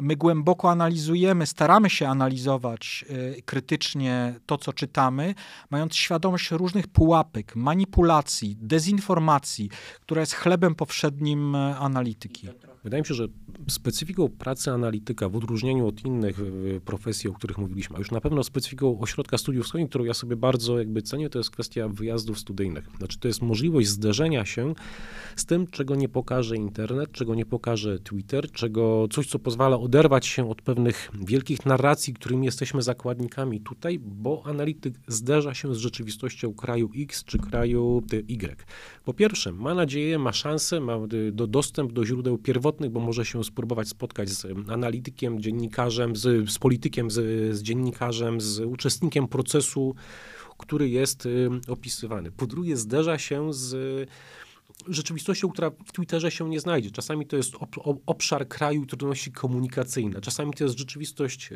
my 0.00 0.16
głęboko 0.16 0.70
analizujemy, 0.70 1.46
staramy 1.46 1.90
się 1.90 2.08
analizować 2.08 3.04
y, 3.10 3.42
krytycznie 3.42 4.34
to, 4.46 4.58
co 4.58 4.72
czytamy, 4.72 5.34
mając 5.70 5.96
świadomość 5.96 6.50
różnych 6.50 6.88
pułapek, 6.88 7.56
manipulacji, 7.56 8.56
dezinformacji, 8.60 9.70
która 10.00 10.20
jest 10.20 10.34
chlebem 10.34 10.74
powszednim 10.74 11.54
e, 11.54 11.76
analityki. 11.78 12.48
Wydaje 12.84 13.00
mi 13.02 13.06
się, 13.06 13.14
że 13.14 13.28
specyfiką 13.68 14.28
pracy 14.28 14.70
analityka 14.70 15.28
w 15.28 15.36
odróżnieniu 15.36 15.86
od 15.86 16.04
innych 16.04 16.40
profesji, 16.84 17.30
o 17.30 17.32
których 17.32 17.58
mówiliśmy, 17.58 17.96
a 17.96 17.98
już 17.98 18.10
na 18.10 18.20
pewno 18.20 18.44
specyfiką 18.44 19.00
ośrodka 19.00 19.38
studiów 19.38 19.66
wschodnich, 19.66 19.88
którą 19.90 20.04
ja 20.04 20.14
sobie 20.14 20.36
bardzo 20.36 20.78
jakby 20.78 21.02
cenię, 21.02 21.30
to 21.30 21.38
jest 21.38 21.50
kwestia 21.50 21.88
wyjazdów 21.88 22.38
studyjnych. 22.38 22.88
Znaczy 22.98 23.18
to 23.18 23.28
jest 23.28 23.42
możliwość 23.42 23.88
zderzenia 23.88 24.44
się 24.44 24.74
z 25.36 25.44
tym, 25.44 25.66
czego 25.66 25.94
nie 25.94 26.08
pokaże 26.08 26.56
internet, 26.56 27.12
czego 27.12 27.34
nie 27.34 27.46
pokaże 27.46 27.98
Twitter, 27.98 28.50
czego 28.50 29.06
coś, 29.10 29.26
co 29.26 29.38
pozwala 29.38 29.78
oderwać 29.78 30.26
się 30.26 30.50
od 30.50 30.62
pewnych 30.62 31.10
wielkich 31.26 31.66
narracji, 31.66 32.14
którymi 32.14 32.46
jesteśmy 32.46 32.82
zakładnikami 32.82 33.60
tutaj, 33.60 33.98
bo 33.98 34.42
analityk 34.46 34.94
zderza 35.08 35.54
się 35.54 35.74
z 35.74 35.78
rzeczywistością 35.78 36.54
kraju 36.54 36.90
X 36.96 37.24
czy 37.24 37.38
kraju 37.38 38.02
Y. 38.28 38.64
Po 39.04 39.14
pierwsze, 39.14 39.52
ma 39.52 39.74
nadzieję, 39.74 40.18
ma 40.18 40.32
szansę, 40.32 40.80
ma 40.80 40.98
do, 41.32 41.46
dostęp 41.46 41.92
do 41.92 42.04
źródeł 42.04 42.38
pierwotnych, 42.38 42.69
bo 42.90 43.00
może 43.00 43.24
się 43.24 43.44
spróbować 43.44 43.88
spotkać 43.88 44.28
z 44.28 44.46
analitykiem, 44.68 45.40
dziennikarzem, 45.40 46.16
z, 46.16 46.50
z 46.50 46.58
politykiem, 46.58 47.10
z, 47.10 47.14
z 47.56 47.62
dziennikarzem, 47.62 48.40
z 48.40 48.60
uczestnikiem 48.60 49.28
procesu, 49.28 49.94
który 50.58 50.88
jest 50.88 51.28
opisywany. 51.68 52.30
Po 52.30 52.46
drugie, 52.46 52.76
zderza 52.76 53.18
się 53.18 53.52
z 53.52 54.08
rzeczywistością, 54.88 55.48
która 55.48 55.70
w 55.70 55.92
Twitterze 55.92 56.30
się 56.30 56.48
nie 56.48 56.60
znajdzie. 56.60 56.90
Czasami 56.90 57.26
to 57.26 57.36
jest 57.36 57.54
obszar 58.06 58.48
kraju 58.48 58.86
trudności 58.86 59.32
komunikacyjne. 59.32 60.20
Czasami 60.20 60.52
to 60.52 60.64
jest 60.64 60.78
rzeczywistość 60.78 61.52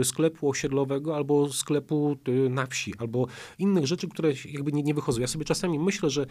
y, 0.00 0.04
sklepu 0.04 0.48
osiedlowego 0.48 1.16
albo 1.16 1.52
sklepu 1.52 2.16
y, 2.28 2.50
na 2.50 2.66
wsi, 2.66 2.92
albo 2.98 3.26
innych 3.58 3.86
rzeczy, 3.86 4.08
które 4.08 4.32
jakby 4.44 4.72
nie, 4.72 4.82
nie 4.82 4.94
wychodzą. 4.94 5.20
Ja 5.20 5.26
sobie 5.26 5.44
czasami 5.44 5.78
myślę, 5.78 6.10
że 6.10 6.26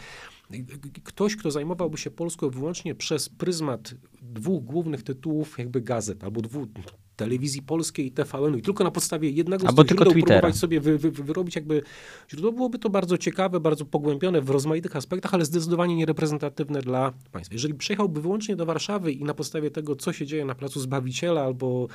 y, 0.53 0.65
ktoś, 1.03 1.36
kto 1.36 1.51
zajmowałby 1.51 1.97
się 1.97 2.12
Polską 2.12 2.49
wyłącznie 2.49 2.95
przez 2.95 3.29
pryzmat 3.29 3.95
dwóch 4.21 4.63
głównych 4.63 5.03
tytułów 5.03 5.60
jakby 5.60 5.81
gazet, 5.81 6.23
albo 6.23 6.41
dwóch, 6.41 6.67
telewizji 7.15 7.62
polskiej 7.62 8.06
i 8.06 8.12
TVN-u 8.12 8.58
i 8.58 8.62
tylko 8.62 8.84
na 8.84 8.91
podstawie 8.91 9.30
jednego 9.30 9.67
Albo 9.67 9.84
z 9.84 9.86
tych 9.86 9.97
źródeł 9.97 10.23
próbować 10.23 10.56
sobie 10.56 10.82
wy, 10.82 10.97
wy, 10.97 11.12
wyrobić 11.12 11.56
jakby 11.56 11.82
źródło, 12.30 12.51
byłoby 12.51 12.80
to 12.80 12.89
bardzo 12.89 13.17
ciekawe, 13.17 13.60
bardzo 13.60 13.86
pogłębione 13.86 14.41
w 14.41 14.49
rozmaitych 14.49 14.95
aspektach, 14.95 15.34
ale 15.34 15.45
zdecydowanie 15.45 15.95
niereprezentatywne 15.95 16.82
dla 16.82 17.13
państwa. 17.32 17.54
Jeżeli 17.54 17.73
przyjechałby 17.73 18.21
wyłącznie 18.21 18.56
do 18.56 18.65
Warszawy 18.65 19.12
i 19.12 19.23
na 19.23 19.34
podstawie 19.34 19.71
tego, 19.71 19.95
co 19.95 20.13
się 20.13 20.25
dzieje 20.25 20.45
na 20.45 20.56
Placu 20.56 20.80
Zbawiciela, 20.80 21.41
albo 21.41 21.88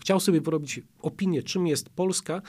chciał 0.00 0.20
sobie 0.20 0.40
wyrobić 0.40 0.80
opinię, 1.02 1.42
czym 1.42 1.66
jest 1.66 1.88
Polska, 1.88 2.42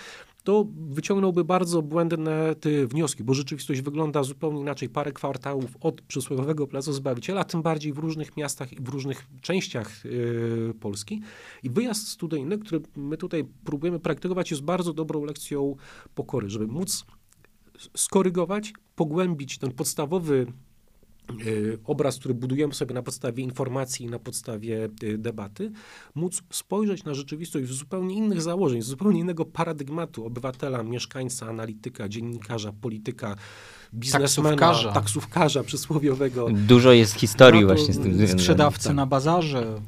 to 0.44 0.68
wyciągnąłby 0.76 1.44
bardzo 1.44 1.82
błędne 1.82 2.56
te 2.56 2.88
wnioski, 2.88 3.24
bo 3.24 3.34
rzeczywistość 3.34 3.82
wygląda 3.82 4.24
zupełnie 4.24 4.62
inaczej 4.62 4.90
parę 4.90 5.12
kwartałów 5.12 5.78
od 5.80 6.02
przysłowiowego 6.02 6.68
Placu 6.68 6.94
Zbawiciela, 6.94 7.44
tym 7.44 7.62
bardziej 7.62 7.94
w 7.94 7.98
różnych 7.98 8.38
miastach 8.38 8.74
i 8.74 8.76
w 8.76 8.90
różnych 8.90 9.28
częściach 9.42 10.06
yy, 10.06 10.74
Polski. 10.80 11.22
I 11.64 11.70
wyjazd 11.70 12.08
studyjny, 12.08 12.58
który 12.58 12.82
my 12.96 13.18
tutaj 13.18 13.44
próbujemy 13.64 14.00
praktykować, 14.00 14.52
jest 14.52 14.64
bardzo 14.64 14.94
dobrą 14.94 15.26
lekcją 15.26 15.76
pokory, 16.16 16.50
żeby 16.50 16.68
móc 16.68 17.06
skorygować, 17.98 18.74
pogłębić 18.96 19.58
ten 19.58 19.72
podstawowy 19.72 20.46
obraz, 21.86 22.20
który 22.20 22.34
budujemy 22.34 22.74
sobie 22.74 22.94
na 22.94 23.02
podstawie 23.04 23.44
informacji 23.44 24.06
i 24.06 24.10
na 24.10 24.20
podstawie 24.20 24.90
y, 25.04 25.18
debaty, 25.18 25.72
móc 26.16 26.42
spojrzeć 26.50 27.04
na 27.04 27.14
rzeczywistość 27.14 27.68
z 27.68 27.72
zupełnie 27.72 28.16
innych 28.16 28.42
założeń, 28.42 28.82
z 28.82 28.86
zupełnie 28.86 29.20
innego 29.20 29.46
paradygmatu 29.46 30.26
obywatela, 30.26 30.84
mieszkańca, 30.84 31.48
analityka, 31.48 32.10
dziennikarza, 32.10 32.72
polityka, 32.82 33.36
biznesmena, 33.94 34.50
taksówkarza, 34.50 34.92
taksówkarza 34.92 35.64
przysłowiowego. 35.64 36.48
Dużo 36.52 36.92
jest 36.92 37.14
historii 37.14 37.66
właśnie 37.66 37.94
z 37.94 38.00
tym 38.00 38.28
Sprzedawcy 38.28 38.88
tak. 38.88 38.96
na 38.96 39.06
bazarze. 39.06 39.82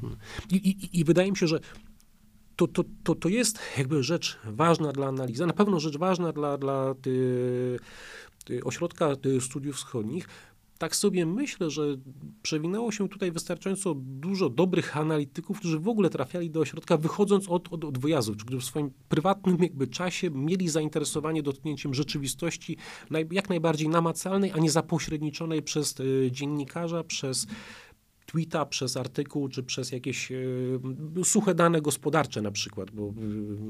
I, 0.50 0.56
i, 0.56 1.00
I 1.00 1.04
wydaje 1.04 1.30
mi 1.30 1.36
się, 1.36 1.46
że 1.46 1.60
to, 2.56 2.66
to, 2.66 2.84
to, 3.04 3.14
to 3.14 3.28
jest 3.28 3.58
jakby 3.78 4.02
rzecz 4.02 4.38
ważna 4.44 4.92
dla 4.92 5.06
analizy, 5.06 5.46
na 5.46 5.52
pewno 5.52 5.80
rzecz 5.80 5.96
ważna 5.96 6.32
dla, 6.32 6.58
dla 6.58 6.94
ty, 7.02 7.78
ty 8.44 8.64
ośrodka 8.64 9.16
ty 9.16 9.40
studiów 9.40 9.76
wschodnich, 9.76 10.28
tak 10.78 10.96
sobie 10.96 11.26
myślę, 11.26 11.70
że 11.70 11.96
przewinęło 12.42 12.92
się 12.92 13.08
tutaj 13.08 13.32
wystarczająco 13.32 13.94
dużo 13.96 14.50
dobrych 14.50 14.96
analityków, 14.96 15.58
którzy 15.58 15.78
w 15.78 15.88
ogóle 15.88 16.10
trafiali 16.10 16.50
do 16.50 16.60
ośrodka 16.60 16.96
wychodząc 16.96 17.48
od, 17.48 17.72
od, 17.72 17.84
od 17.84 17.98
wyjazdów, 17.98 18.36
którzy 18.36 18.60
w 18.60 18.64
swoim 18.64 18.90
prywatnym 19.08 19.56
jakby 19.62 19.86
czasie 19.86 20.30
mieli 20.30 20.68
zainteresowanie 20.68 21.42
dotknięciem 21.42 21.94
rzeczywistości 21.94 22.76
naj, 23.10 23.26
jak 23.30 23.48
najbardziej 23.48 23.88
namacalnej, 23.88 24.52
a 24.52 24.58
nie 24.58 24.70
zapośredniczonej 24.70 25.62
przez 25.62 26.00
y, 26.00 26.28
dziennikarza, 26.32 27.04
przez 27.04 27.46
tweeta, 28.34 28.66
przez 28.66 28.96
artykuł, 28.96 29.48
czy 29.48 29.62
przez 29.62 29.92
jakieś 29.92 30.32
e, 30.32 30.36
suche 31.24 31.54
dane 31.54 31.82
gospodarcze 31.82 32.42
na 32.42 32.50
przykład. 32.50 32.90
Bo, 32.90 33.12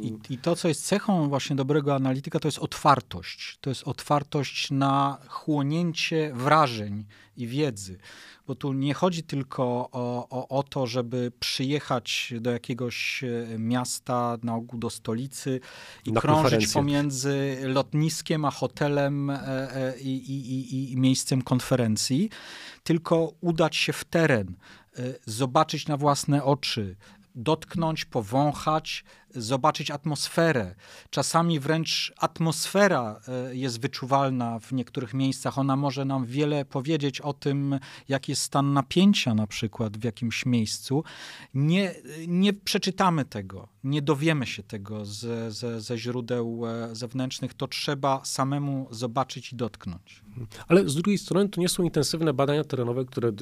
I, 0.00 0.12
I 0.30 0.38
to, 0.38 0.56
co 0.56 0.68
jest 0.68 0.86
cechą 0.86 1.28
właśnie 1.28 1.56
dobrego 1.56 1.94
analityka, 1.94 2.40
to 2.40 2.48
jest 2.48 2.58
otwartość. 2.58 3.58
To 3.60 3.70
jest 3.70 3.88
otwartość 3.88 4.70
na 4.70 5.18
chłonięcie 5.28 6.32
wrażeń 6.34 7.04
i 7.36 7.46
wiedzy. 7.46 7.98
Bo 8.46 8.54
tu 8.54 8.72
nie 8.72 8.94
chodzi 8.94 9.22
tylko 9.22 9.64
o, 9.92 10.28
o, 10.30 10.48
o, 10.48 10.62
to, 10.62 10.86
żeby 10.86 11.32
przyjechać 11.40 12.34
do 12.40 12.50
jakiegoś 12.50 13.24
e, 13.24 13.58
miasta, 13.58 14.38
na 14.42 14.54
ogół 14.54 14.80
do 14.80 14.90
stolicy 14.90 15.60
i 16.06 16.12
na 16.12 16.20
krążyć 16.20 16.72
pomiędzy 16.72 17.56
lotniskiem 17.62 18.44
a 18.44 18.50
hotelem 18.50 19.30
e, 19.30 19.36
e, 19.76 20.00
i, 20.00 20.32
i, 20.32 20.92
i 20.92 20.96
miejscem 20.96 21.42
konferencji, 21.42 22.30
tylko 22.82 23.32
udać 23.40 23.76
się 23.76 23.92
w 23.92 24.04
teren, 24.04 24.54
zobaczyć 25.26 25.88
na 25.88 25.96
własne 25.96 26.44
oczy, 26.44 26.96
dotknąć, 27.34 28.04
powąchać, 28.04 29.04
zobaczyć 29.34 29.90
atmosferę. 29.90 30.74
Czasami 31.10 31.60
wręcz 31.60 32.12
atmosfera 32.16 33.20
e, 33.28 33.56
jest 33.56 33.80
wyczuwalna 33.80 34.58
w 34.58 34.72
niektórych 34.72 35.14
miejscach. 35.14 35.58
Ona 35.58 35.76
może 35.76 36.04
nam 36.04 36.26
wiele 36.26 36.64
powiedzieć 36.64 37.20
o 37.20 37.32
tym, 37.32 37.78
jaki 38.08 38.32
jest 38.32 38.42
stan 38.42 38.72
napięcia 38.72 39.34
na 39.34 39.46
przykład 39.46 39.96
w 39.96 40.04
jakimś 40.04 40.46
miejscu. 40.46 41.04
Nie, 41.54 41.94
nie 42.28 42.52
przeczytamy 42.52 43.24
tego, 43.24 43.68
nie 43.84 44.02
dowiemy 44.02 44.46
się 44.46 44.62
tego 44.62 45.04
ze, 45.04 45.52
ze, 45.52 45.80
ze 45.80 45.98
źródeł 45.98 46.62
e, 46.66 46.94
zewnętrznych. 46.94 47.54
To 47.54 47.68
trzeba 47.68 48.24
samemu 48.24 48.88
zobaczyć 48.90 49.52
i 49.52 49.56
dotknąć. 49.56 50.24
Ale 50.68 50.88
z 50.88 50.94
drugiej 50.94 51.18
strony 51.18 51.48
to 51.48 51.60
nie 51.60 51.68
są 51.68 51.82
intensywne 51.82 52.32
badania 52.32 52.64
terenowe, 52.64 53.04
które 53.04 53.32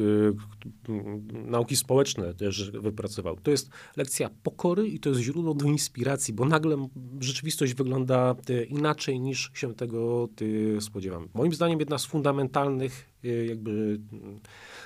nauki 1.33 1.77
społeczne 1.77 2.35
też 2.35 2.71
wypracował. 2.71 3.37
To 3.37 3.51
jest 3.51 3.71
lekcja 3.97 4.31
pokory 4.43 4.89
i 4.89 5.01
to 5.01 5.09
jest 5.09 5.21
źródło 5.21 5.55
do 5.55 5.65
inspiracji, 5.83 6.35
bo 6.35 6.45
nagle 6.45 6.89
rzeczywistość 7.21 7.75
wygląda 7.75 8.35
e, 8.51 8.65
inaczej 8.65 9.21
niż 9.21 9.51
się 9.55 9.75
tego 9.75 10.29
e, 10.77 10.81
spodziewamy. 10.81 11.29
Moim 11.35 11.55
zdaniem 11.55 11.81
jedna 11.81 11.99
z 11.99 12.07
fundamentalnych 12.07 13.11
e, 13.25 13.29
jakby 13.29 14.01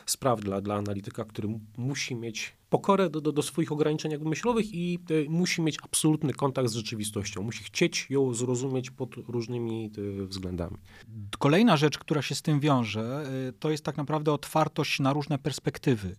spraw 0.06 0.40
dla, 0.40 0.60
dla 0.60 0.74
analityka, 0.74 1.24
który 1.24 1.48
musi 1.76 2.14
mieć 2.14 2.56
pokorę 2.70 3.10
do, 3.10 3.20
do, 3.20 3.32
do 3.32 3.42
swoich 3.42 3.72
ograniczeń 3.72 4.12
jakby 4.12 4.28
myślowych 4.28 4.74
i 4.74 4.98
musi 5.28 5.62
mieć 5.62 5.78
absolutny 5.82 6.32
kontakt 6.32 6.68
z 6.68 6.74
rzeczywistością. 6.74 7.42
Musi 7.42 7.64
chcieć 7.64 8.06
ją 8.10 8.34
zrozumieć 8.34 8.90
pod 8.90 9.14
różnymi 9.14 9.90
względami. 10.26 10.76
Kolejna 11.38 11.76
rzecz, 11.76 11.98
która 11.98 12.22
się 12.22 12.34
z 12.34 12.42
tym 12.42 12.60
wiąże, 12.60 13.26
to 13.58 13.70
jest 13.70 13.84
tak 13.84 13.96
naprawdę 13.96 14.32
otwartość 14.32 15.00
na 15.00 15.12
różne 15.12 15.38
perspektywy. 15.38 16.16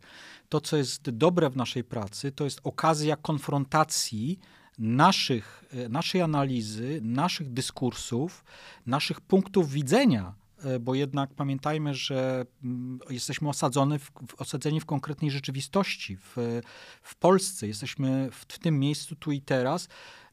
To, 0.49 0.61
co 0.61 0.77
jest 0.77 1.09
dobre 1.09 1.49
w 1.49 1.55
naszej 1.55 1.83
pracy, 1.83 2.31
to 2.31 2.43
jest 2.43 2.59
okazja 2.63 3.15
konfrontacji 3.15 4.39
naszych, 4.77 5.63
e, 5.71 5.89
naszej 5.89 6.21
analizy, 6.21 6.99
naszych 7.03 7.53
dyskursów, 7.53 8.43
naszych 8.85 9.21
punktów 9.21 9.71
widzenia, 9.71 10.33
e, 10.63 10.79
bo 10.79 10.95
jednak 10.95 11.33
pamiętajmy, 11.33 11.93
że 11.93 12.45
mm, 12.63 12.99
jesteśmy 13.09 13.49
osadzeni 13.49 13.99
w, 13.99 14.11
osadzeni 14.37 14.79
w 14.79 14.85
konkretnej 14.85 15.31
rzeczywistości. 15.31 16.17
W, 16.17 16.61
w 17.01 17.15
Polsce 17.15 17.67
jesteśmy 17.67 18.29
w, 18.31 18.35
w 18.53 18.59
tym 18.59 18.79
miejscu 18.79 19.15
tu 19.15 19.31
i 19.31 19.41
teraz. 19.41 19.87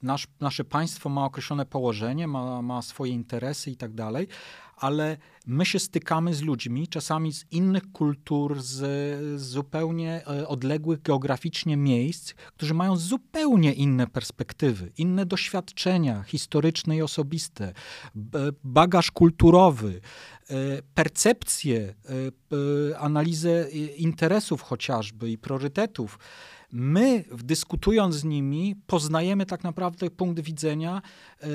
Nasz, 0.05 0.27
nasze 0.41 0.65
państwo 0.65 1.09
ma 1.09 1.25
określone 1.25 1.67
położenie, 1.67 2.27
ma, 2.27 2.63
ma 2.63 2.83
swoje 2.83 3.13
interesy 3.13 3.71
i 3.71 3.77
tak 3.77 3.93
dalej, 3.93 4.29
ale 4.77 5.17
my 5.47 5.67
się 5.67 5.79
stykamy 5.79 6.35
z 6.35 6.43
ludźmi, 6.43 6.89
czasami 6.89 7.33
z 7.33 7.45
innych 7.51 7.93
kultur, 7.93 8.63
z 8.63 9.41
zupełnie 9.41 10.23
e, 10.27 10.49
odległych 10.49 11.03
geograficznie 11.03 11.77
miejsc, 11.77 12.35
którzy 12.35 12.75
mają 12.75 12.97
zupełnie 12.97 13.73
inne 13.73 14.07
perspektywy, 14.07 14.93
inne 14.99 15.27
doświadczenia 15.27 16.23
historyczne 16.23 16.97
i 16.97 17.03
osobiste, 17.03 17.73
bagaż 18.65 19.11
kulturowy, 19.11 20.01
e, 20.51 20.55
percepcję, 20.95 21.95
e, 22.93 22.99
analizę 22.99 23.71
interesów 23.97 24.63
chociażby 24.63 25.31
i 25.31 25.39
priorytetów 25.39 26.19
my, 26.75 27.25
dyskutując 27.45 28.15
z 28.15 28.25
nimi, 28.25 28.77
poznajemy 28.87 29.47
tak 29.47 29.65
naprawdę 29.65 30.11
punkt 30.11 30.41
widzenia 30.41 31.03
e, 31.43 31.47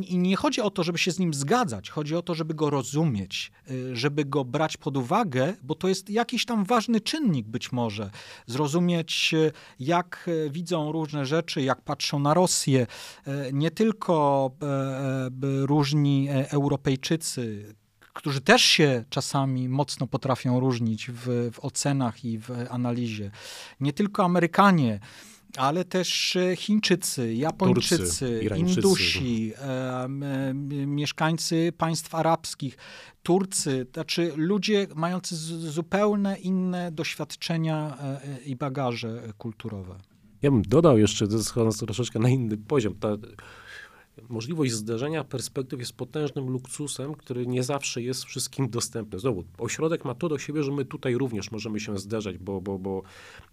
i 0.00 0.18
nie 0.18 0.36
chodzi 0.36 0.60
o 0.60 0.70
to, 0.70 0.82
żeby 0.82 0.98
się 0.98 1.10
z 1.10 1.18
nim 1.18 1.34
zgadzać, 1.34 1.90
chodzi 1.90 2.16
o 2.16 2.22
to, 2.22 2.34
żeby 2.34 2.54
go 2.54 2.70
rozumieć, 2.70 3.52
e, 3.70 3.96
żeby 3.96 4.24
go 4.24 4.44
brać 4.44 4.76
pod 4.76 4.96
uwagę, 4.96 5.54
bo 5.62 5.74
to 5.74 5.88
jest 5.88 6.10
jakiś 6.10 6.44
tam 6.44 6.64
ważny 6.64 7.00
czynnik 7.00 7.48
być 7.48 7.72
może. 7.72 8.10
Zrozumieć, 8.46 9.34
e, 9.34 9.52
jak 9.80 10.30
widzą 10.50 10.92
różne 10.92 11.26
rzeczy, 11.26 11.62
jak 11.62 11.82
patrzą 11.82 12.18
na 12.18 12.34
Rosję. 12.34 12.86
Nie 13.52 13.70
tylko 13.70 14.50
różni 15.66 16.28
Europejczycy, 16.30 17.74
którzy 18.12 18.40
też 18.40 18.62
się 18.62 19.04
czasami 19.10 19.68
mocno 19.68 20.06
potrafią 20.06 20.60
różnić 20.60 21.10
w, 21.10 21.50
w 21.52 21.60
ocenach 21.60 22.24
i 22.24 22.38
w 22.38 22.50
analizie. 22.70 23.30
Nie 23.80 23.92
tylko 23.92 24.24
Amerykanie, 24.24 25.00
ale 25.56 25.84
też 25.84 26.36
e, 26.36 26.56
Chińczycy, 26.56 27.34
Japończycy, 27.34 27.98
Turcy, 27.98 28.50
Indusi, 28.56 29.52
e, 29.58 30.04
e, 30.04 30.54
mieszkańcy 30.86 31.72
państw 31.78 32.14
arabskich, 32.14 32.76
Turcy, 33.22 33.86
znaczy 33.94 34.32
ludzie 34.36 34.86
mający 34.94 35.36
zupełnie 35.70 36.36
inne 36.36 36.92
doświadczenia 36.92 37.98
e, 38.00 38.38
i 38.44 38.56
bagaże 38.56 39.22
kulturowe. 39.38 39.98
Ja 40.42 40.50
bym 40.50 40.62
dodał 40.62 40.98
jeszcze, 40.98 41.42
schodząc 41.42 41.78
troszeczkę 41.78 42.18
na 42.18 42.28
inny 42.28 42.56
poziom, 42.56 42.94
ta, 42.94 43.08
możliwość 44.28 44.72
zderzenia 44.72 45.24
perspektyw 45.24 45.80
jest 45.80 45.92
potężnym 45.92 46.50
luksusem, 46.50 47.14
który 47.14 47.46
nie 47.46 47.62
zawsze 47.62 48.02
jest 48.02 48.24
wszystkim 48.24 48.70
dostępny. 48.70 49.18
Znowu, 49.18 49.44
ośrodek 49.58 50.04
ma 50.04 50.14
to 50.14 50.28
do 50.28 50.38
siebie, 50.38 50.62
że 50.62 50.72
my 50.72 50.84
tutaj 50.84 51.14
również 51.14 51.50
możemy 51.50 51.80
się 51.80 51.98
zderzać, 51.98 52.38
bo, 52.38 52.60
bo, 52.60 52.78
bo 52.78 53.02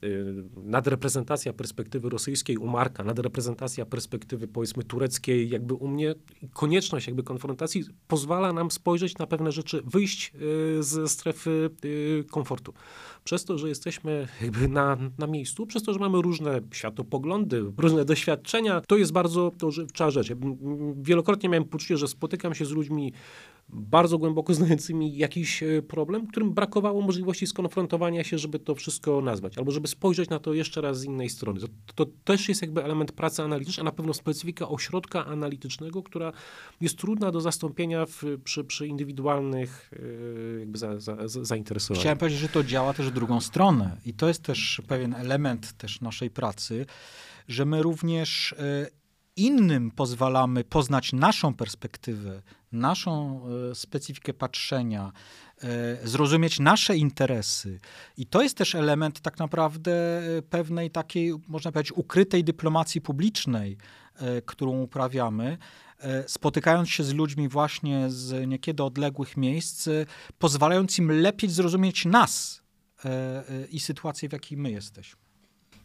yy, 0.01 0.43
nadreprezentacja 0.57 1.53
perspektywy 1.53 2.09
rosyjskiej 2.09 2.57
u 2.57 2.67
Marka, 2.67 3.03
nadreprezentacja 3.03 3.85
perspektywy 3.85 4.47
powiedzmy 4.47 4.83
tureckiej 4.83 5.49
jakby 5.49 5.73
u 5.73 5.87
mnie, 5.87 6.15
konieczność 6.53 7.07
jakby 7.07 7.23
konfrontacji 7.23 7.83
pozwala 8.07 8.53
nam 8.53 8.71
spojrzeć 8.71 9.17
na 9.17 9.27
pewne 9.27 9.51
rzeczy, 9.51 9.81
wyjść 9.85 10.33
yy, 10.75 10.83
ze 10.83 11.07
strefy 11.07 11.69
yy, 11.83 12.23
komfortu 12.31 12.73
przez 13.29 13.45
to, 13.45 13.57
że 13.57 13.69
jesteśmy 13.69 14.27
jakby 14.41 14.67
na, 14.67 14.97
na 15.17 15.27
miejscu, 15.27 15.65
przez 15.65 15.83
to, 15.83 15.93
że 15.93 15.99
mamy 15.99 16.21
różne 16.21 16.61
światopoglądy, 16.71 17.63
różne 17.77 18.05
doświadczenia, 18.05 18.81
to 18.87 18.97
jest 18.97 19.11
bardzo 19.11 19.51
to 19.57 19.71
żywcza 19.71 20.11
rzecz. 20.11 20.29
Ja 20.29 20.35
wielokrotnie 20.95 21.49
miałem 21.49 21.65
poczucie, 21.65 21.97
że 21.97 22.07
spotykam 22.07 22.55
się 22.55 22.65
z 22.65 22.71
ludźmi 22.71 23.13
bardzo 23.73 24.17
głęboko 24.17 24.53
znającymi 24.59 25.17
jakiś 25.17 25.63
e, 25.63 25.81
problem, 25.81 26.27
którym 26.27 26.53
brakowało 26.53 27.01
możliwości 27.01 27.47
skonfrontowania 27.47 28.23
się, 28.23 28.37
żeby 28.37 28.59
to 28.59 28.75
wszystko 28.75 29.21
nazwać, 29.21 29.57
albo 29.57 29.71
żeby 29.71 29.87
spojrzeć 29.87 30.29
na 30.29 30.39
to 30.39 30.53
jeszcze 30.53 30.81
raz 30.81 30.99
z 30.99 31.03
innej 31.03 31.29
strony. 31.29 31.59
To, 31.59 31.67
to 31.95 32.11
też 32.23 32.49
jest 32.49 32.61
jakby 32.61 32.83
element 32.83 33.11
pracy 33.11 33.43
analitycznej, 33.43 33.81
a 33.81 33.85
na 33.85 33.91
pewno 33.91 34.13
specyfika 34.13 34.69
ośrodka 34.69 35.25
analitycznego, 35.25 36.03
która 36.03 36.31
jest 36.81 36.97
trudna 36.97 37.31
do 37.31 37.41
zastąpienia 37.41 38.05
w, 38.05 38.23
przy, 38.43 38.63
przy 38.63 38.87
indywidualnych 38.87 39.91
e, 40.55 40.59
jakby 40.59 40.77
za, 40.77 40.99
za, 40.99 41.27
za, 41.27 41.45
zainteresowaniach. 41.45 42.01
Chciałem 42.01 42.17
powiedzieć, 42.17 42.39
że 42.39 42.49
to 42.49 42.63
działa 42.63 42.93
też 42.93 43.09
w 43.09 43.13
drugą 43.13 43.41
stronę 43.41 43.97
i 44.05 44.13
to 44.13 44.27
jest 44.27 44.43
też 44.43 44.81
pewien 44.87 45.13
element 45.13 45.73
też 45.77 46.01
naszej 46.01 46.29
pracy, 46.29 46.85
że 47.47 47.65
my 47.65 47.83
również 47.83 48.53
e, 48.53 48.87
innym 49.35 49.91
pozwalamy 49.91 50.63
poznać 50.63 51.13
naszą 51.13 51.53
perspektywę, 51.53 52.41
naszą 52.71 53.41
e, 53.71 53.75
specyfikę 53.75 54.33
patrzenia, 54.33 55.11
e, 55.63 56.07
zrozumieć 56.07 56.59
nasze 56.59 56.97
interesy. 56.97 57.79
I 58.17 58.25
to 58.25 58.41
jest 58.41 58.57
też 58.57 58.75
element 58.75 59.19
tak 59.19 59.39
naprawdę 59.39 59.91
e, 60.37 60.41
pewnej 60.41 60.91
takiej, 60.91 61.33
można 61.47 61.71
powiedzieć, 61.71 61.91
ukrytej 61.91 62.43
dyplomacji 62.43 63.01
publicznej, 63.01 63.77
którą 64.45 64.81
uprawiamy, 64.81 65.57
spotykając 66.27 66.89
się 66.89 67.03
z 67.03 67.13
ludźmi 67.13 67.47
właśnie 67.47 68.09
z 68.09 68.47
niekiedy 68.47 68.83
odległych 68.83 69.37
miejsc, 69.37 69.89
pozwalając 70.39 70.97
im 70.97 71.11
lepiej 71.11 71.49
zrozumieć 71.49 72.05
nas 72.05 72.61
i 73.71 73.79
sytuację, 73.79 74.29
w 74.29 74.33
jakiej 74.33 74.57
my 74.57 74.71
jesteśmy. 74.71 75.28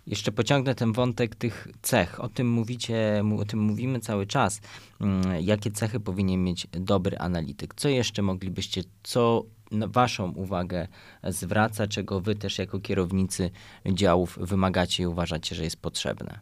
Jeszcze 0.07 0.33
pociągnę 0.33 0.75
ten 0.75 0.93
wątek 0.93 1.35
tych 1.35 1.69
cech. 1.83 2.21
O 2.21 2.29
tym 2.29 2.51
mówicie, 2.51 3.23
o 3.39 3.45
tym 3.45 3.61
mówimy 3.61 4.01
cały 4.01 4.27
czas. 4.27 4.61
Mm, 5.01 5.23
jakie 5.41 5.71
cechy 5.71 6.01
powinien 6.01 6.45
mieć 6.45 6.67
dobry 6.73 7.19
analityk? 7.19 7.75
Co 7.75 7.89
jeszcze 7.89 8.23
moglibyście, 8.23 8.83
co 9.03 9.45
waszą 9.71 10.33
uwagę 10.33 10.89
zwraca, 11.29 11.87
czego 11.87 12.21
wy 12.21 12.35
też 12.35 12.59
jako 12.59 12.81
kierownicy 12.81 13.51
działów 13.93 14.39
wymagacie 14.41 15.03
i 15.03 15.07
uważacie, 15.07 15.57
że 15.57 15.65
jest 15.65 15.77
potrzebne? 15.77 16.41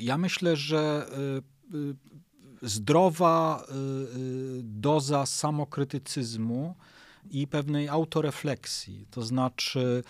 Ja 0.00 0.18
myślę, 0.18 0.56
że 0.56 1.06
y, 1.72 1.76
y, 1.76 1.94
zdrowa 2.62 3.64
y, 3.68 4.62
doza 4.62 5.26
samokrytycyzmu 5.26 6.74
i 7.30 7.46
pewnej 7.46 7.88
autorefleksji, 7.88 9.06
to 9.10 9.22
znaczy 9.22 10.02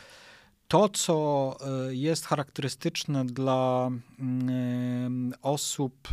To, 0.72 0.88
co 0.88 1.56
jest 1.90 2.26
charakterystyczne 2.26 3.24
dla 3.24 3.90
mm, 4.20 5.32
osób, 5.42 6.08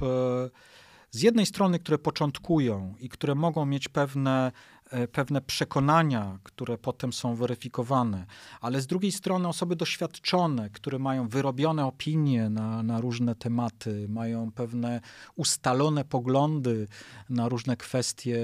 z 1.12 1.22
jednej 1.22 1.46
strony, 1.46 1.80
które 1.80 1.98
początkują 1.98 2.94
i 3.00 3.10
które 3.10 3.36
mogą 3.36 3.66
mieć 3.66 3.88
pewne 3.88 4.52
E, 4.52 4.79
pewne 5.12 5.42
przekonania, 5.42 6.40
które 6.44 6.78
potem 6.78 7.14
są 7.14 7.36
weryfikowane, 7.36 8.26
ale 8.62 8.82
z 8.82 8.88
drugiej 8.88 9.12
strony 9.12 9.48
osoby 9.48 9.76
doświadczone, 9.76 10.70
które 10.70 11.00
mają 11.00 11.28
wyrobione 11.28 11.86
opinie 11.86 12.50
na, 12.50 12.84
na 12.84 13.02
różne 13.02 13.36
tematy, 13.36 14.08
mają 14.10 14.52
pewne 14.52 15.02
ustalone 15.36 16.06
poglądy 16.06 16.88
na 17.30 17.50
różne 17.50 17.78
kwestie, 17.78 18.40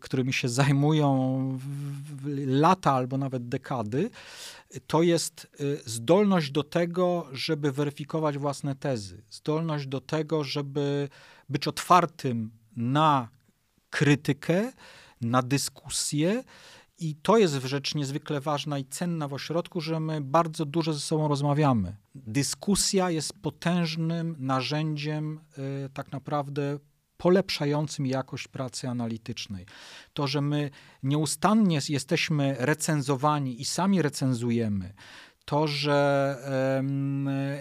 którymi 0.00 0.32
się 0.32 0.48
zajmują 0.48 1.58
lata 2.46 2.92
albo 2.92 3.18
nawet 3.18 3.48
dekady, 3.48 4.10
to 4.86 5.02
jest 5.02 5.46
e, 5.60 5.90
zdolność 5.90 6.50
do 6.50 6.62
tego, 6.62 7.26
żeby 7.32 7.72
weryfikować 7.72 8.38
własne 8.38 8.74
tezy, 8.74 9.22
zdolność 9.30 9.86
do 9.86 10.00
tego, 10.00 10.44
żeby 10.44 11.08
być 11.48 11.68
otwartym 11.68 12.50
na 12.76 13.28
krytykę, 13.90 14.72
na 15.20 15.42
dyskusję. 15.42 16.44
I 16.98 17.14
to 17.14 17.38
jest 17.38 17.54
rzecz 17.54 17.94
niezwykle 17.94 18.40
ważna 18.40 18.78
i 18.78 18.84
cenna 18.84 19.28
w 19.28 19.34
ośrodku, 19.34 19.80
że 19.80 20.00
my 20.00 20.20
bardzo 20.20 20.64
dużo 20.64 20.92
ze 20.92 21.00
sobą 21.00 21.28
rozmawiamy. 21.28 21.96
Dyskusja 22.14 23.10
jest 23.10 23.32
potężnym 23.32 24.36
narzędziem 24.38 25.40
y, 25.86 25.90
tak 25.94 26.12
naprawdę 26.12 26.78
polepszającym 27.16 28.06
jakość 28.06 28.48
pracy 28.48 28.88
analitycznej. 28.88 29.66
To, 30.12 30.26
że 30.26 30.40
my 30.40 30.70
nieustannie 31.02 31.80
jesteśmy 31.88 32.56
recenzowani 32.58 33.60
i 33.60 33.64
sami 33.64 34.02
recenzujemy, 34.02 34.94
to, 35.46 35.66
że 35.66 36.36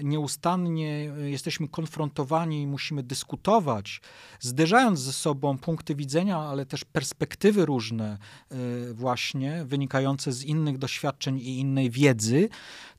nieustannie 0.03 1.03
jesteśmy 1.23 1.67
konfrontowani 1.67 2.61
i 2.61 2.67
musimy 2.67 3.03
dyskutować, 3.03 4.01
zderzając 4.39 4.99
ze 4.99 5.13
sobą 5.13 5.57
punkty 5.57 5.95
widzenia, 5.95 6.37
ale 6.37 6.65
też 6.65 6.85
perspektywy 6.85 7.65
różne, 7.65 8.17
e, 8.51 8.57
właśnie 8.93 9.65
wynikające 9.65 10.31
z 10.31 10.43
innych 10.43 10.77
doświadczeń 10.77 11.37
i 11.37 11.59
innej 11.59 11.89
wiedzy, 11.89 12.49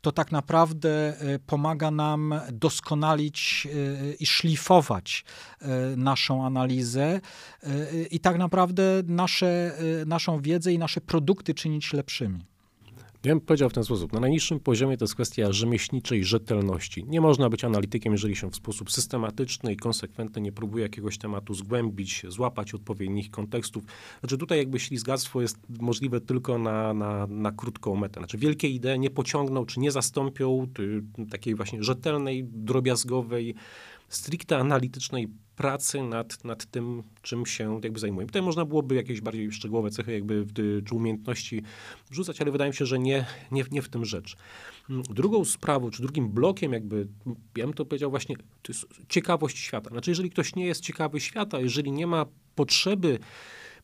to 0.01 0.13
tak 0.13 0.33
naprawdę 0.33 1.21
e, 1.21 1.39
pomaga 1.39 1.91
nam 1.91 2.35
doskonalić 2.53 3.69
e, 3.71 4.15
i 4.15 4.27
szlifować 4.27 5.25
naszą 5.97 6.47
analizę 6.47 7.21
i 8.11 8.21
tak 8.21 8.39
naprawdę 8.39 8.83
nasze, 9.07 9.79
naszą 10.07 10.41
wiedzę 10.41 10.73
i 10.73 10.79
nasze 10.79 11.01
produkty 11.01 11.55
czynić 11.55 11.93
lepszymi. 11.93 12.56
Ja 13.27 13.33
bym 13.33 13.41
powiedział 13.41 13.71
w 13.71 13.73
ten 13.73 13.85
sposób. 13.85 14.13
Na 14.13 14.21
najniższym 14.21 14.61
poziomie 14.61 14.97
to 14.97 15.05
jest 15.05 15.15
kwestia 15.15 15.53
rzemieślniczej 15.53 16.25
rzetelności. 16.25 17.05
Nie 17.05 17.21
można 17.21 17.49
być 17.49 17.65
analitykiem, 17.65 18.13
jeżeli 18.13 18.37
się 18.37 18.51
w 18.51 18.57
sposób 18.57 18.91
systematyczny 18.91 19.73
i 19.73 19.77
konsekwentny 19.77 20.43
nie 20.43 20.53
próbuje 20.53 20.83
jakiegoś 20.83 21.19
tematu 21.19 21.55
zgłębić, 21.55 22.23
złapać 22.29 22.75
odpowiednich 22.75 23.31
kontekstów. 23.31 23.85
Znaczy 24.21 24.39
tutaj 24.39 24.59
jakby 24.59 24.79
ślizgactwo 24.81 25.41
jest 25.41 25.59
możliwe 25.81 26.21
tylko 26.21 26.59
na, 26.59 26.95
na, 26.95 27.27
na 27.27 27.53
krótką 27.53 27.97
metę. 27.97 28.21
Znaczy 28.21 28.39
wielkie 28.39 28.69
idee 28.69 28.99
nie 28.99 29.11
pociągną, 29.11 29.67
czy 29.67 29.81
nie 29.81 29.91
zastąpią 29.91 30.67
ty, 30.75 31.03
takiej 31.31 31.55
właśnie 31.55 31.83
rzetelnej, 31.83 32.45
drobiazgowej, 32.45 33.55
stricte 34.09 34.59
analitycznej 34.59 35.29
pracy 35.57 36.03
nad, 36.03 36.45
nad 36.45 36.67
tym, 36.67 37.03
czym 37.23 37.47
się 37.47 37.81
jakby 37.83 38.01
zajmujemy. 38.01 38.27
Tutaj 38.27 38.43
można 38.43 38.65
byłoby 38.65 38.95
jakieś 38.95 39.21
bardziej 39.21 39.53
szczegółowe 39.53 39.91
cechy 39.91 40.13
jakby 40.13 40.47
czy 40.87 40.95
umiejętności 40.95 41.63
wrzucać, 42.11 42.41
ale 42.41 42.51
wydaje 42.51 42.71
mi 42.71 42.77
się, 42.77 42.87
że 42.87 42.99
nie, 42.99 43.27
nie, 43.51 43.65
nie 43.71 43.83
w 43.83 43.89
tym 43.89 44.05
rzecz. 44.05 44.37
Drugą 44.89 45.45
sprawą, 45.45 45.91
czy 45.91 46.03
drugim 46.03 46.29
blokiem 46.29 46.73
jakby, 46.73 47.09
ja 47.57 47.65
bym 47.65 47.75
to 47.75 47.85
powiedział 47.85 48.11
właśnie, 48.11 48.37
to 48.37 48.73
jest 48.73 48.87
ciekawość 49.09 49.59
świata. 49.59 49.91
Znaczy, 49.91 50.11
jeżeli 50.11 50.31
ktoś 50.31 50.55
nie 50.55 50.67
jest 50.67 50.81
ciekawy 50.81 51.21
świata, 51.21 51.61
jeżeli 51.61 51.93
nie 51.93 52.07
ma 52.07 52.27
potrzeby 52.55 53.19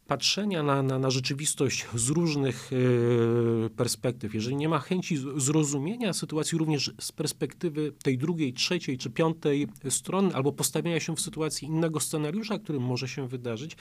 patrzenia 0.07 0.63
na, 0.63 0.83
na, 0.83 0.99
na 0.99 1.11
rzeczywistość 1.11 1.87
z 1.95 2.09
różnych 2.09 2.73
y, 2.73 3.71
perspektyw, 3.77 4.35
jeżeli 4.35 4.57
nie 4.57 4.69
ma 4.69 4.79
chęci 4.79 5.19
zrozumienia 5.37 6.13
sytuacji 6.13 6.59
również 6.59 6.93
z 7.01 7.13
perspektywy 7.13 7.93
tej 8.03 8.19
drugiej, 8.19 8.53
trzeciej 8.53 8.99
czy 8.99 9.11
piątej 9.11 9.69
strony, 9.89 10.35
albo 10.35 10.53
postawienia 10.53 11.01
się 11.01 11.17
w 11.17 11.21
sytuacji 11.21 11.69
innego 11.69 12.01
scenariusza, 12.01 12.59
którym 12.59 12.83
może 12.83 13.09
się 13.09 13.29
wydarzyć, 13.29 13.77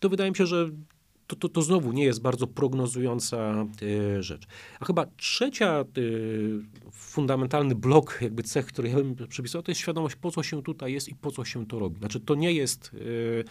to 0.00 0.08
wydaje 0.08 0.30
mi 0.30 0.36
się, 0.36 0.46
że 0.46 0.70
to, 1.26 1.36
to, 1.36 1.48
to 1.48 1.62
znowu 1.62 1.92
nie 1.92 2.04
jest 2.04 2.22
bardzo 2.22 2.46
prognozująca 2.46 3.66
y, 3.82 4.22
rzecz. 4.22 4.46
A 4.80 4.84
chyba 4.84 5.06
trzecia 5.16 5.84
y, 5.98 6.60
fundamentalny 6.92 7.74
blok, 7.74 8.18
jakby 8.22 8.42
cech, 8.42 8.66
który 8.66 8.88
ja 8.88 8.96
bym 8.96 9.16
przypisał, 9.28 9.62
to 9.62 9.70
jest 9.70 9.80
świadomość, 9.80 10.16
po 10.16 10.30
co 10.30 10.42
się 10.42 10.62
tutaj 10.62 10.92
jest 10.92 11.08
i 11.08 11.14
po 11.14 11.30
co 11.30 11.44
się 11.44 11.66
to 11.66 11.78
robi. 11.78 11.98
Znaczy, 11.98 12.20
to 12.20 12.34
nie 12.34 12.52
jest 12.52 12.90
y, 12.94 13.44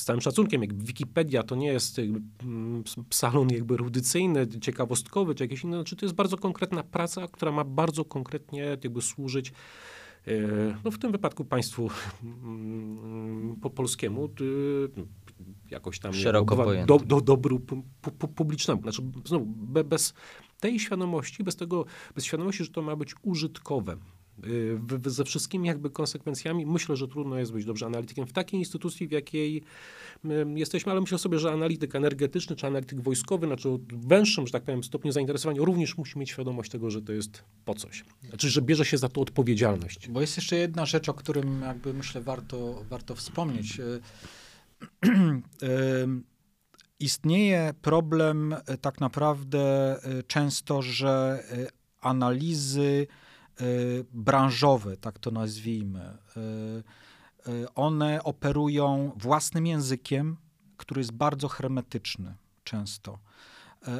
z 0.00 0.04
całym 0.04 0.20
szacunkiem, 0.20 0.62
jak 0.62 0.74
Wikipedia 0.74 1.42
to 1.42 1.56
nie 1.56 1.66
jest 1.66 1.98
mm, 2.42 2.84
salon 3.10 3.50
jakby 3.50 3.74
erudycyjny, 3.74 4.46
ciekawostkowy 4.60 5.34
czy 5.34 5.44
jakieś 5.44 5.64
inne, 5.64 5.76
znaczy 5.76 5.96
to 5.96 6.06
jest 6.06 6.14
bardzo 6.14 6.36
konkretna 6.36 6.82
praca, 6.82 7.28
która 7.28 7.52
ma 7.52 7.64
bardzo 7.64 8.04
konkretnie 8.04 8.62
jakby 8.62 9.02
służyć 9.02 9.52
e, 10.26 10.32
no 10.84 10.90
w 10.90 10.98
tym 10.98 11.12
wypadku 11.12 11.44
państwu 11.44 11.90
mm, 12.22 13.56
po 13.62 13.70
polskiemu 13.70 14.28
jakoś 15.70 15.98
tam 15.98 16.14
Szeroko 16.14 16.74
do, 16.86 16.98
do, 16.98 17.20
dobru 17.20 17.60
publicznemu. 18.36 18.82
Znaczy 18.82 19.02
znowu 19.24 19.46
bez 19.84 20.14
tej 20.60 20.80
świadomości, 20.80 21.44
bez 21.44 21.56
tego, 21.56 21.84
bez 22.14 22.24
świadomości, 22.24 22.64
że 22.64 22.70
to 22.70 22.82
ma 22.82 22.96
być 22.96 23.14
użytkowe, 23.22 23.96
ze 25.06 25.24
wszystkimi 25.24 25.68
jakby 25.68 25.90
konsekwencjami 25.90 26.66
myślę, 26.66 26.96
że 26.96 27.08
trudno 27.08 27.38
jest 27.38 27.52
być 27.52 27.64
dobrze 27.64 27.86
analitykiem 27.86 28.26
w 28.26 28.32
takiej 28.32 28.60
instytucji, 28.60 29.08
w 29.08 29.10
jakiej 29.10 29.62
jesteśmy, 30.54 30.92
ale 30.92 31.00
myślę 31.00 31.18
sobie, 31.18 31.38
że 31.38 31.52
analityk 31.52 31.94
energetyczny 31.94 32.56
czy 32.56 32.66
analityk 32.66 33.00
wojskowy, 33.00 33.46
znaczy 33.46 33.68
o 33.68 33.78
węższym, 33.92 34.46
że 34.46 34.52
tak 34.52 34.62
powiem, 34.62 34.84
stopniu 34.84 35.12
zainteresowania 35.12 35.64
również 35.64 35.98
musi 35.98 36.18
mieć 36.18 36.30
świadomość 36.30 36.70
tego, 36.70 36.90
że 36.90 37.02
to 37.02 37.12
jest 37.12 37.44
po 37.64 37.74
coś. 37.74 38.04
Znaczy, 38.28 38.50
że 38.50 38.62
bierze 38.62 38.84
się 38.84 38.98
za 38.98 39.08
to 39.08 39.20
odpowiedzialność. 39.20 40.08
Bo 40.08 40.20
jest 40.20 40.36
jeszcze 40.36 40.56
jedna 40.56 40.86
rzecz, 40.86 41.08
o 41.08 41.14
którym 41.14 41.60
jakby 41.62 41.94
myślę 41.94 42.20
warto, 42.20 42.84
warto 42.90 43.14
wspomnieć. 43.14 43.80
Y, 43.80 44.00
istnieje 47.00 47.74
problem 47.82 48.52
y, 48.52 48.78
tak 48.80 49.00
naprawdę 49.00 49.96
często, 50.26 50.82
że 50.82 51.42
analizy 52.00 53.06
branżowe, 54.12 54.96
tak 54.96 55.18
to 55.18 55.30
nazwijmy, 55.30 56.18
y, 57.46 57.50
y, 57.50 57.74
one 57.74 58.22
operują 58.24 59.12
własnym 59.16 59.66
językiem, 59.66 60.36
który 60.76 61.00
jest 61.00 61.12
bardzo 61.12 61.48
hermetyczny 61.48 62.34
często. 62.64 63.18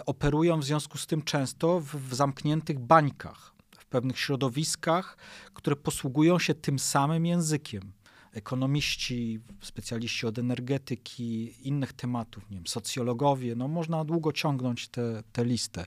Operują 0.07 0.61
w 0.61 0.65
związku 0.65 0.99
z 0.99 1.07
tym 1.07 1.23
często 1.23 1.81
w, 1.81 1.85
w 1.85 2.15
zamkniętych 2.15 2.79
bańkach, 2.79 3.55
w 3.79 3.87
pewnych 3.87 4.19
środowiskach, 4.19 5.17
które 5.55 5.77
posługują 5.77 6.39
się 6.39 6.55
tym 6.55 6.79
samym 6.79 7.27
językiem 7.27 7.93
ekonomiści, 8.33 9.41
specjaliści 9.61 10.27
od 10.27 10.39
energetyki, 10.39 11.55
innych 11.69 11.93
tematów, 11.93 12.51
nie 12.51 12.57
wiem, 12.57 12.67
socjologowie, 12.67 13.55
no 13.55 13.69
można 13.69 14.05
długo 14.05 14.33
ciągnąć 14.33 14.89
tę 15.33 15.45
listę. 15.45 15.85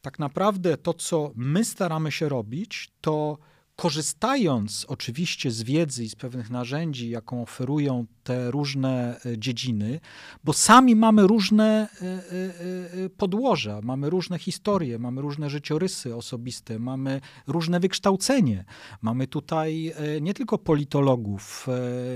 Tak 0.00 0.18
naprawdę 0.18 0.76
to, 0.76 0.94
co 0.94 1.32
my 1.36 1.64
staramy 1.64 2.12
się 2.12 2.28
robić, 2.28 2.92
to 3.00 3.38
korzystając 3.76 4.86
oczywiście 4.88 5.50
z 5.50 5.62
wiedzy 5.62 6.04
i 6.04 6.08
z 6.08 6.14
pewnych 6.14 6.50
narzędzi, 6.50 7.10
jaką 7.10 7.42
oferują 7.42 8.06
te 8.30 8.50
różne 8.50 9.20
e, 9.26 9.38
dziedziny, 9.38 10.00
bo 10.44 10.52
sami 10.52 10.96
mamy 10.96 11.26
różne 11.26 11.88
e, 12.02 12.06
e, 13.04 13.08
podłoża, 13.08 13.80
mamy 13.82 14.10
różne 14.10 14.38
historie, 14.38 14.98
mamy 14.98 15.20
różne 15.20 15.50
życiorysy 15.50 16.16
osobiste, 16.16 16.78
mamy 16.78 17.20
różne 17.46 17.80
wykształcenie. 17.80 18.64
Mamy 19.02 19.26
tutaj 19.26 19.94
nie 20.20 20.34
tylko 20.34 20.58
politologów, 20.58 21.66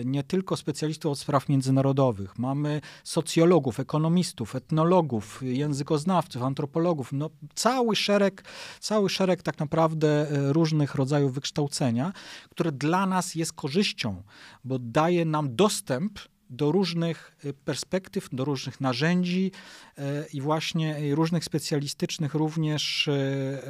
nie 0.04 0.22
tylko 0.22 0.56
specjalistów 0.56 1.12
od 1.12 1.18
spraw 1.18 1.48
międzynarodowych, 1.48 2.38
mamy 2.38 2.80
socjologów, 3.04 3.80
ekonomistów, 3.80 4.56
etnologów, 4.56 5.40
językoznawców, 5.42 6.42
antropologów, 6.42 7.12
no 7.12 7.30
cały 7.54 7.96
szereg, 7.96 8.44
cały 8.80 9.10
szereg 9.10 9.42
tak 9.42 9.58
naprawdę 9.58 10.26
różnych 10.52 10.94
rodzajów 10.94 11.34
wykształcenia, 11.34 12.12
które 12.50 12.72
dla 12.72 13.06
nas 13.06 13.34
jest 13.34 13.52
korzyścią, 13.52 14.22
bo 14.64 14.78
daje 14.78 15.24
nam 15.24 15.56
dostęp 15.56 16.03
do 16.50 16.72
różnych 16.72 17.36
y, 17.44 17.52
perspektyw, 17.52 18.28
do 18.32 18.44
różnych 18.44 18.80
narzędzi 18.80 19.52
y, 19.98 20.02
i 20.32 20.40
właśnie 20.40 21.14
różnych 21.14 21.44
specjalistycznych 21.44 22.34
również 22.34 23.08
y, 23.08 23.60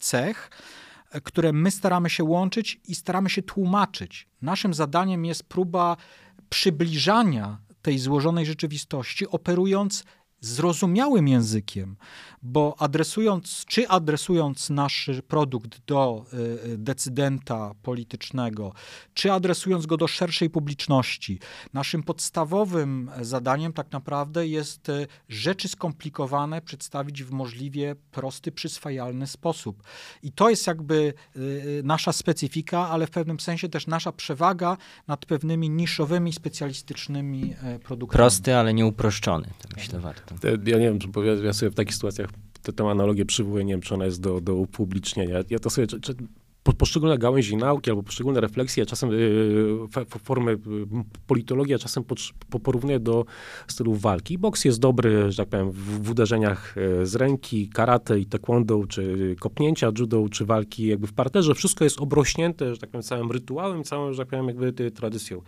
cech, 0.00 0.50
które 1.24 1.52
my 1.52 1.70
staramy 1.70 2.10
się 2.10 2.24
łączyć 2.24 2.80
i 2.88 2.94
staramy 2.94 3.30
się 3.30 3.42
tłumaczyć. 3.42 4.28
Naszym 4.42 4.74
zadaniem 4.74 5.24
jest 5.24 5.42
próba 5.44 5.96
przybliżania 6.48 7.58
tej 7.82 7.98
złożonej 7.98 8.46
rzeczywistości, 8.46 9.28
operując 9.28 10.04
zrozumiałym 10.40 11.28
językiem, 11.28 11.96
bo 12.42 12.74
adresując, 12.78 13.64
czy 13.66 13.88
adresując 13.88 14.70
nasz 14.70 15.10
produkt 15.28 15.80
do 15.86 16.24
y, 16.72 16.78
decydenta 16.78 17.74
politycznego, 17.82 18.72
czy 19.14 19.32
adresując 19.32 19.86
go 19.86 19.96
do 19.96 20.08
szerszej 20.08 20.50
publiczności, 20.50 21.38
naszym 21.72 22.02
podstawowym 22.02 23.10
zadaniem 23.20 23.72
tak 23.72 23.92
naprawdę 23.92 24.46
jest 24.46 24.88
y, 24.88 25.06
rzeczy 25.28 25.68
skomplikowane 25.68 26.62
przedstawić 26.62 27.24
w 27.24 27.30
możliwie 27.30 27.96
prosty, 28.10 28.52
przyswajalny 28.52 29.26
sposób. 29.26 29.82
I 30.22 30.32
to 30.32 30.50
jest 30.50 30.66
jakby 30.66 31.14
y, 31.36 31.82
nasza 31.84 32.12
specyfika, 32.12 32.88
ale 32.88 33.06
w 33.06 33.10
pewnym 33.10 33.40
sensie 33.40 33.68
też 33.68 33.86
nasza 33.86 34.12
przewaga 34.12 34.76
nad 35.06 35.26
pewnymi 35.26 35.70
niszowymi, 35.70 36.32
specjalistycznymi 36.32 37.54
produktami. 37.82 38.16
Prosty, 38.16 38.56
ale 38.56 38.74
nie 38.74 38.86
uproszczony, 38.86 39.46
to 39.58 39.68
myślę 39.76 40.00
warto. 40.00 40.29
Ja 40.44 40.78
nie 40.78 40.84
wiem, 40.84 40.98
bo 41.08 41.24
ja, 41.24 41.52
sobie 41.52 41.70
w 41.70 41.74
takich 41.74 41.94
sytuacjach 41.94 42.30
tę, 42.62 42.90
analogię 42.90 43.24
przywołuję, 43.24 43.64
nie 43.64 43.72
wiem, 43.72 43.80
czy 43.80 43.94
ona 43.94 44.04
jest 44.04 44.20
do, 44.20 44.40
do 44.40 44.54
upublicznienia. 44.54 45.38
Ja 45.50 45.58
to 45.58 45.70
sobie 45.70 45.86
czy, 45.86 46.00
czy 46.00 46.14
poszczególne 46.78 47.18
gałęzi 47.18 47.56
nauki 47.56 47.90
albo 47.90 48.02
poszczególne 48.02 48.40
refleksje, 48.40 48.86
czasem 48.86 49.10
yy, 49.10 50.04
formy 50.22 50.58
politologii, 51.26 51.74
a 51.74 51.78
czasem 51.78 52.04
po, 52.50 52.60
porównuję 52.60 53.00
do 53.00 53.24
stylu 53.68 53.94
walki. 53.94 54.38
Boks 54.38 54.64
jest 54.64 54.80
dobry, 54.80 55.32
że 55.32 55.36
tak 55.36 55.48
powiem, 55.48 55.70
w, 55.70 56.06
w 56.06 56.10
uderzeniach 56.10 56.76
y, 56.76 57.06
z 57.06 57.14
ręki, 57.14 57.68
karate 57.68 58.20
i 58.20 58.26
taekwondo, 58.26 58.86
czy 58.88 59.36
kopnięcia, 59.40 59.92
judo, 59.98 60.28
czy 60.28 60.44
walki 60.44 60.86
jakby 60.86 61.06
w 61.06 61.12
parterze. 61.12 61.54
Wszystko 61.54 61.84
jest 61.84 62.00
obrośnięte, 62.00 62.74
że 62.74 62.80
tak 62.80 62.90
powiem, 62.90 63.02
całym 63.02 63.30
rytuałem, 63.30 63.84
całą, 63.84 64.12
że 64.12 64.18
tak 64.18 64.28
powiem, 64.28 64.46
jakby 64.46 64.90
tradycją. 64.90 65.42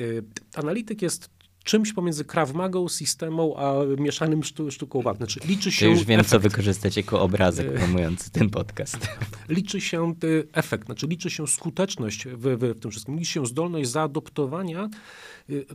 Y, 0.00 0.22
analityk 0.54 1.02
jest 1.02 1.30
czymś 1.62 1.92
pomiędzy 1.92 2.24
Krav 2.24 2.54
Magą, 2.54 2.88
systemą, 2.88 3.56
a 3.56 3.74
mieszanym 3.98 4.44
sztu, 4.44 4.70
sztuką 4.70 5.02
walki. 5.02 5.18
Znaczy, 5.18 5.40
liczy 5.44 5.72
się 5.72 5.86
to 5.86 5.92
już 5.92 6.04
wiem, 6.04 6.20
efekt. 6.20 6.30
co 6.30 6.40
wykorzystać 6.40 6.96
jako 6.96 7.20
obrazek 7.20 7.66
e, 7.66 7.70
promujący 7.70 8.30
ten 8.30 8.50
podcast. 8.50 8.98
Liczy 9.48 9.80
się 9.80 10.10
e, 10.10 10.14
efekt, 10.52 10.86
znaczy 10.86 11.06
liczy 11.06 11.30
się 11.30 11.46
skuteczność 11.46 12.28
w, 12.28 12.58
w, 12.58 12.76
w 12.76 12.80
tym 12.80 12.90
wszystkim, 12.90 13.18
liczy 13.18 13.32
się 13.32 13.46
zdolność 13.46 13.90
zaadoptowania 13.90 14.88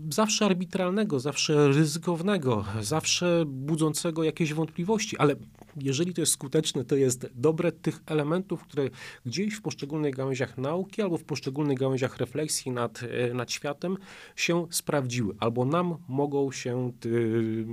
zawsze 0.09 0.45
arbitralnego, 0.45 1.19
zawsze 1.19 1.67
ryzykownego, 1.67 2.65
zawsze 2.81 3.43
budzącego 3.47 4.23
jakieś 4.23 4.53
wątpliwości, 4.53 5.17
ale 5.17 5.35
jeżeli 5.81 6.13
to 6.13 6.21
jest 6.21 6.33
skuteczne, 6.33 6.85
to 6.85 6.95
jest 6.95 7.29
dobre 7.35 7.71
tych 7.71 7.99
elementów, 8.05 8.63
które 8.63 8.89
gdzieś 9.25 9.53
w 9.53 9.61
poszczególnych 9.61 10.15
gałęziach 10.15 10.57
nauki 10.57 11.01
albo 11.01 11.17
w 11.17 11.23
poszczególnych 11.23 11.77
gałęziach 11.77 12.17
refleksji 12.17 12.71
nad, 12.71 13.03
y, 13.03 13.33
nad 13.33 13.51
światem 13.51 13.97
się 14.35 14.67
sprawdziły, 14.69 15.35
albo 15.39 15.65
nam 15.65 15.97
mogą 16.07 16.51
się 16.51 16.91
ty, 16.99 17.65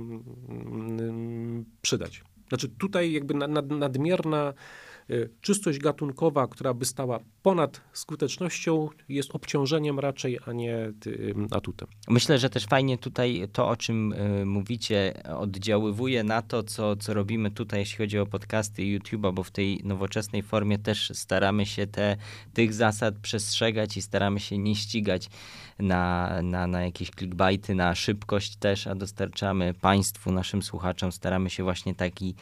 przydać. 1.81 2.23
Znaczy 2.49 2.69
tutaj 2.69 3.11
jakby 3.11 3.33
nad, 3.33 3.69
nadmierna 3.69 4.53
Y, 4.53 4.94
czystość 5.41 5.79
gatunkowa, 5.79 6.47
która 6.47 6.73
by 6.73 6.85
stała 6.85 7.19
ponad 7.43 7.81
skutecznością, 7.93 8.89
jest 9.09 9.35
obciążeniem 9.35 9.99
raczej, 9.99 10.39
a 10.45 10.53
nie 10.53 10.93
atutem. 11.51 11.87
Myślę, 12.07 12.37
że 12.37 12.49
też 12.49 12.65
fajnie 12.65 12.97
tutaj 12.97 13.47
to, 13.53 13.67
o 13.67 13.75
czym 13.75 14.13
y, 14.13 14.45
mówicie, 14.45 15.13
oddziaływuje 15.37 16.23
na 16.23 16.41
to, 16.41 16.63
co, 16.63 16.95
co 16.95 17.13
robimy 17.13 17.51
tutaj, 17.51 17.79
jeśli 17.79 17.97
chodzi 17.97 18.19
o 18.19 18.25
podcasty 18.25 18.83
i 18.83 18.99
YouTube'a, 18.99 19.33
bo 19.33 19.43
w 19.43 19.51
tej 19.51 19.81
nowoczesnej 19.83 20.43
formie 20.43 20.79
też 20.79 21.11
staramy 21.15 21.65
się 21.65 21.87
te, 21.87 22.17
tych 22.53 22.73
zasad 22.73 23.15
przestrzegać 23.21 23.97
i 23.97 24.01
staramy 24.01 24.39
się 24.39 24.57
nie 24.57 24.75
ścigać 24.75 25.29
na, 25.79 26.33
na, 26.41 26.67
na 26.67 26.81
jakieś 26.81 27.11
clickbaity, 27.11 27.75
na 27.75 27.95
szybkość 27.95 28.55
też, 28.55 28.87
a 28.87 28.95
dostarczamy 28.95 29.73
Państwu, 29.73 30.31
naszym 30.31 30.63
słuchaczom, 30.63 31.11
staramy 31.11 31.49
się 31.49 31.63
właśnie 31.63 31.95
taki 31.95 32.35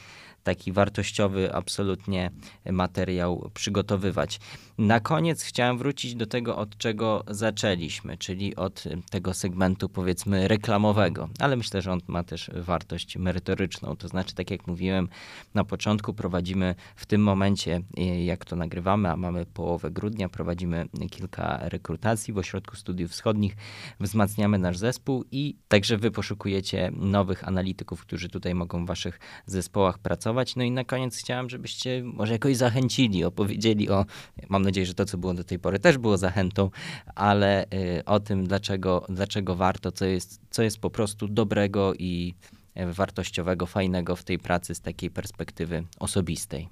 taki 0.43 0.71
wartościowy 0.71 1.53
absolutnie 1.53 2.31
materiał 2.71 3.51
przygotowywać. 3.53 4.39
Na 4.77 4.99
koniec 4.99 5.43
chciałem 5.43 5.77
wrócić 5.77 6.15
do 6.15 6.25
tego, 6.25 6.57
od 6.57 6.77
czego 6.77 7.23
zaczęliśmy, 7.27 8.17
czyli 8.17 8.55
od 8.55 8.83
tego 9.09 9.33
segmentu 9.33 9.89
powiedzmy 9.89 10.47
reklamowego, 10.47 11.29
ale 11.39 11.55
myślę, 11.55 11.81
że 11.81 11.91
on 11.91 11.99
ma 12.07 12.23
też 12.23 12.51
wartość 12.53 13.17
merytoryczną. 13.17 13.95
To 13.95 14.07
znaczy, 14.07 14.35
tak 14.35 14.51
jak 14.51 14.67
mówiłem 14.67 15.09
na 15.53 15.63
początku, 15.63 16.13
prowadzimy 16.13 16.75
w 16.95 17.05
tym 17.05 17.23
momencie, 17.23 17.81
jak 18.25 18.45
to 18.45 18.55
nagrywamy, 18.55 19.09
a 19.09 19.17
mamy 19.17 19.45
połowę 19.45 19.91
grudnia, 19.91 20.29
prowadzimy 20.29 20.85
kilka 21.11 21.59
rekrutacji 21.61 22.33
w 22.33 22.37
Ośrodku 22.37 22.75
Studiów 22.75 23.11
Wschodnich, 23.11 23.55
wzmacniamy 23.99 24.57
nasz 24.57 24.77
zespół 24.77 25.25
i 25.31 25.57
także 25.67 25.97
wy 25.97 26.11
poszukujecie 26.11 26.91
nowych 26.95 27.47
analityków, 27.47 28.01
którzy 28.01 28.29
tutaj 28.29 28.55
mogą 28.55 28.85
w 28.85 28.87
waszych 28.87 29.19
zespołach 29.45 29.99
pracować. 29.99 30.32
No 30.55 30.63
i 30.63 30.71
na 30.71 30.83
koniec 30.83 31.17
chciałem, 31.17 31.49
żebyście 31.49 32.01
może 32.05 32.33
jakoś 32.33 32.57
zachęcili, 32.57 33.23
opowiedzieli 33.23 33.89
o, 33.89 34.05
mam 34.49 34.61
nadzieję, 34.61 34.85
że 34.85 34.93
to, 34.93 35.05
co 35.05 35.17
było 35.17 35.33
do 35.33 35.43
tej 35.43 35.59
pory, 35.59 35.79
też 35.79 35.97
było 35.97 36.17
zachętą, 36.17 36.69
ale 37.15 37.65
y, 37.73 38.05
o 38.05 38.19
tym, 38.19 38.47
dlaczego, 38.47 39.05
dlaczego 39.09 39.55
warto, 39.55 39.91
co 39.91 40.05
jest, 40.05 40.41
co 40.49 40.63
jest 40.63 40.79
po 40.79 40.89
prostu 40.89 41.27
dobrego 41.27 41.93
i 41.93 42.33
e, 42.75 42.93
wartościowego, 42.93 43.65
fajnego 43.65 44.15
w 44.15 44.23
tej 44.23 44.39
pracy 44.39 44.75
z 44.75 44.81
takiej 44.81 45.11
perspektywy 45.11 45.83
osobistej. 45.99 46.69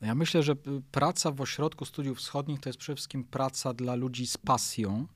No 0.00 0.06
ja 0.06 0.14
myślę, 0.14 0.42
że 0.42 0.56
praca 0.92 1.30
w 1.30 1.40
Ośrodku 1.40 1.84
Studiów 1.84 2.18
Wschodnich 2.18 2.60
to 2.60 2.68
jest 2.68 2.78
przede 2.78 2.96
wszystkim 2.96 3.24
praca 3.24 3.74
dla 3.74 3.94
ludzi 3.94 4.26
z 4.26 4.38
pasją, 4.38 5.06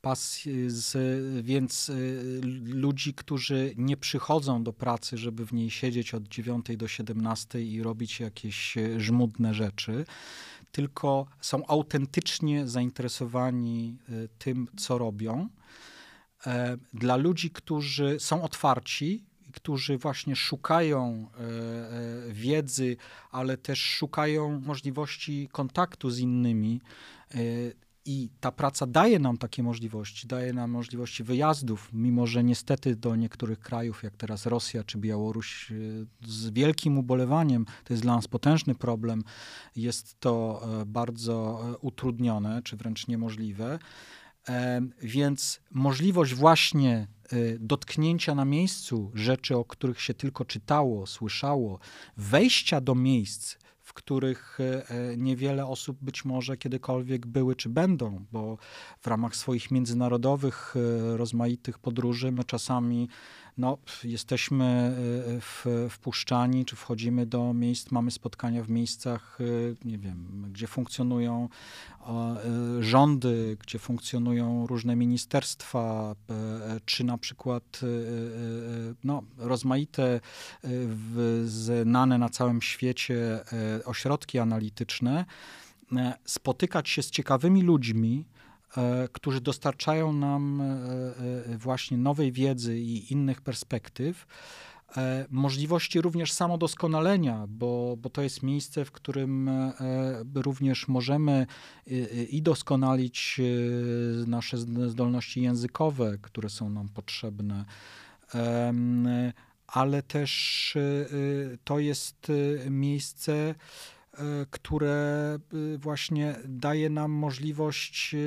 pas, 0.00 0.42
z, 0.66 0.96
więc 1.44 1.88
y, 1.88 2.40
ludzi, 2.64 3.14
którzy 3.14 3.74
nie 3.76 3.96
przychodzą 3.96 4.62
do 4.62 4.72
pracy, 4.72 5.18
żeby 5.18 5.46
w 5.46 5.52
niej 5.52 5.70
siedzieć 5.70 6.14
od 6.14 6.28
9 6.28 6.66
do 6.76 6.88
17 6.88 7.62
i 7.62 7.82
robić 7.82 8.20
jakieś 8.20 8.76
y, 8.76 9.00
żmudne 9.00 9.54
rzeczy, 9.54 10.04
tylko 10.72 11.26
są 11.40 11.66
autentycznie 11.66 12.68
zainteresowani 12.68 13.96
y, 14.10 14.28
tym, 14.38 14.68
co 14.76 14.98
robią. 14.98 15.48
E, 16.46 16.76
dla 16.94 17.16
ludzi, 17.16 17.50
którzy 17.50 18.16
są 18.20 18.42
otwarci, 18.42 19.24
którzy 19.52 19.98
właśnie 19.98 20.36
szukają 20.36 21.30
e, 21.30 21.40
e, 21.40 22.32
wiedzy, 22.32 22.96
ale 23.30 23.56
też 23.56 23.80
szukają 23.80 24.60
możliwości 24.60 25.48
kontaktu 25.52 26.10
z 26.10 26.18
innymi 26.18 26.80
i 28.08 28.28
ta 28.40 28.52
praca 28.52 28.86
daje 28.86 29.18
nam 29.18 29.38
takie 29.38 29.62
możliwości, 29.62 30.26
daje 30.26 30.52
nam 30.52 30.70
możliwości 30.70 31.24
wyjazdów, 31.24 31.90
mimo 31.92 32.26
że 32.26 32.44
niestety 32.44 32.96
do 32.96 33.16
niektórych 33.16 33.60
krajów, 33.60 34.02
jak 34.02 34.16
teraz 34.16 34.46
Rosja 34.46 34.84
czy 34.84 34.98
Białoruś, 34.98 35.70
y, 35.70 36.06
z 36.26 36.50
wielkim 36.50 36.98
ubolewaniem, 36.98 37.64
to 37.84 37.92
jest 37.92 38.02
dla 38.02 38.16
nas 38.16 38.28
potężny 38.28 38.74
problem, 38.74 39.24
jest 39.76 40.20
to 40.20 40.62
e, 40.80 40.86
bardzo 40.86 41.60
e, 41.74 41.78
utrudnione, 41.78 42.62
czy 42.62 42.76
wręcz 42.76 43.08
niemożliwe. 43.08 43.78
E, 44.48 44.80
więc 45.02 45.60
możliwość 45.70 46.34
właśnie 46.34 47.06
dotknięcia 47.60 48.34
na 48.34 48.44
miejscu 48.44 49.10
rzeczy, 49.14 49.56
o 49.56 49.64
których 49.64 50.00
się 50.00 50.14
tylko 50.14 50.44
czytało, 50.44 51.06
słyszało, 51.06 51.78
wejścia 52.16 52.80
do 52.80 52.94
miejsc, 52.94 53.56
których 53.98 54.58
e, 54.60 54.90
e, 54.90 55.16
niewiele 55.16 55.66
osób 55.66 55.98
być 56.00 56.24
może 56.24 56.56
kiedykolwiek 56.56 57.26
były 57.26 57.56
czy 57.56 57.68
będą, 57.68 58.24
bo 58.32 58.58
w 59.00 59.06
ramach 59.06 59.36
swoich 59.36 59.70
międzynarodowych, 59.70 60.74
e, 60.76 61.16
rozmaitych 61.16 61.78
podróży 61.78 62.32
my 62.32 62.44
czasami 62.44 63.08
no, 63.58 63.78
jesteśmy 64.04 64.64
e, 64.64 65.40
w, 65.40 65.66
wpuszczani, 65.90 66.64
czy 66.64 66.76
wchodzimy 66.76 67.26
do 67.26 67.54
miejsc, 67.54 67.90
mamy 67.90 68.10
spotkania 68.10 68.62
w 68.62 68.70
miejscach, 68.70 69.38
e, 69.40 69.44
nie 69.88 69.98
wiem, 69.98 70.46
gdzie 70.52 70.66
funkcjonują 70.66 71.48
e, 72.06 72.36
rządy, 72.80 73.56
gdzie 73.60 73.78
funkcjonują 73.78 74.66
różne 74.66 74.96
ministerstwa, 74.96 76.14
czy 76.84 77.04
na 77.04 77.18
przykład 77.18 77.80
no, 79.04 79.22
rozmaite, 79.38 80.20
znane 81.44 82.18
na 82.18 82.28
całym 82.28 82.62
świecie 82.62 83.40
ośrodki 83.84 84.38
analityczne, 84.38 85.24
spotykać 86.24 86.88
się 86.88 87.02
z 87.02 87.10
ciekawymi 87.10 87.62
ludźmi, 87.62 88.24
E, 88.24 88.37
którzy 89.12 89.40
dostarczają 89.40 90.12
nam 90.12 90.60
e, 90.60 90.64
e, 91.54 91.58
właśnie 91.58 91.98
nowej 91.98 92.32
wiedzy 92.32 92.78
i 92.78 93.12
innych 93.12 93.40
perspektyw, 93.40 94.26
możliwości 95.30 96.00
również 96.00 96.32
samodoskonalenia, 96.32 97.46
bo, 97.48 97.96
bo 97.98 98.10
to 98.10 98.22
jest 98.22 98.42
miejsce, 98.42 98.84
w 98.84 98.92
którym 98.92 99.50
również 100.34 100.88
możemy 100.88 101.46
i 102.30 102.42
doskonalić 102.42 103.40
nasze 104.26 104.58
zdolności 104.88 105.42
językowe, 105.42 106.18
które 106.22 106.48
są 106.48 106.70
nam 106.70 106.88
potrzebne, 106.88 107.64
ale 109.66 110.02
też 110.02 110.74
to 111.64 111.78
jest 111.78 112.26
miejsce, 112.70 113.54
E, 113.54 113.97
które 114.50 115.38
e, 115.74 115.78
właśnie 115.78 116.36
daje 116.44 116.90
nam 116.90 117.10
możliwość 117.10 118.14
e, 118.14 118.18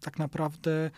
tak 0.00 0.18
naprawdę 0.18 0.90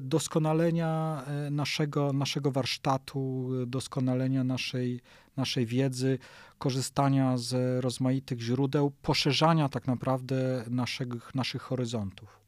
doskonalenia 0.00 1.24
naszego, 1.50 2.12
naszego 2.12 2.50
warsztatu, 2.50 3.50
doskonalenia 3.66 4.44
naszej, 4.44 5.00
naszej 5.36 5.66
wiedzy, 5.66 6.18
korzystania 6.58 7.36
z 7.36 7.82
rozmaitych 7.84 8.40
źródeł, 8.40 8.92
poszerzania 9.02 9.68
tak 9.68 9.86
naprawdę 9.86 10.64
naszych, 10.70 11.34
naszych 11.34 11.62
horyzontów. 11.62 12.41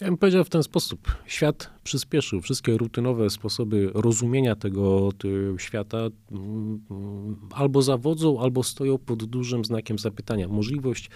Ja 0.00 0.06
bym 0.06 0.16
powiedział 0.16 0.44
w 0.44 0.48
ten 0.48 0.62
sposób. 0.62 1.14
Świat 1.26 1.70
przyspieszył. 1.84 2.40
Wszystkie 2.40 2.76
rutynowe 2.76 3.30
sposoby 3.30 3.90
rozumienia 3.94 4.56
tego 4.56 5.08
świata 5.58 5.98
mm, 6.32 6.80
albo 7.54 7.82
zawodzą, 7.82 8.40
albo 8.40 8.62
stoją 8.62 8.98
pod 8.98 9.24
dużym 9.24 9.64
znakiem 9.64 9.98
zapytania. 9.98 10.48
Możliwość 10.48 11.10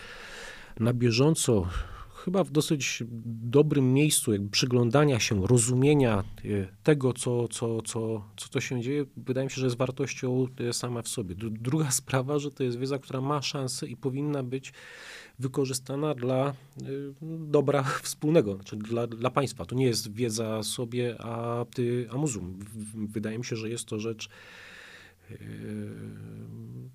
na 0.80 0.92
bieżąco, 0.92 1.68
chyba 2.24 2.44
w 2.44 2.50
dosyć 2.50 3.02
dobrym 3.26 3.92
miejscu, 3.92 4.32
jakby 4.32 4.50
przyglądania 4.50 5.20
się, 5.20 5.46
rozumienia 5.46 6.24
y, 6.44 6.68
tego, 6.82 7.12
co, 7.12 7.48
co, 7.48 7.82
co, 7.82 8.24
co 8.36 8.48
to 8.48 8.60
się 8.60 8.80
dzieje, 8.80 9.04
wydaje 9.16 9.44
mi 9.44 9.50
się, 9.50 9.60
że 9.60 9.66
jest 9.66 9.76
wartością 9.76 10.46
y, 10.60 10.72
sama 10.72 11.02
w 11.02 11.08
sobie. 11.08 11.34
Druga 11.38 11.90
sprawa, 11.90 12.38
że 12.38 12.50
to 12.50 12.62
jest 12.62 12.78
wiedza, 12.78 12.98
która 12.98 13.20
ma 13.20 13.42
szansę 13.42 13.86
i 13.86 13.96
powinna 13.96 14.42
być 14.42 14.72
wykorzystana 15.38 16.14
dla 16.14 16.54
y, 16.82 17.14
dobra 17.46 17.82
wspólnego, 18.02 18.54
znaczy 18.54 18.76
dla, 18.76 19.06
dla 19.06 19.30
państwa. 19.30 19.64
To 19.64 19.74
nie 19.74 19.86
jest 19.86 20.12
wiedza 20.12 20.62
sobie, 20.62 21.16
a, 21.20 21.64
ty, 21.74 22.08
a 22.10 22.16
muzum. 22.16 22.58
Wydaje 22.94 23.38
mi 23.38 23.44
się, 23.44 23.56
że 23.56 23.70
jest 23.70 23.84
to 23.84 24.00
rzecz 24.00 24.28
yy, 25.30 25.38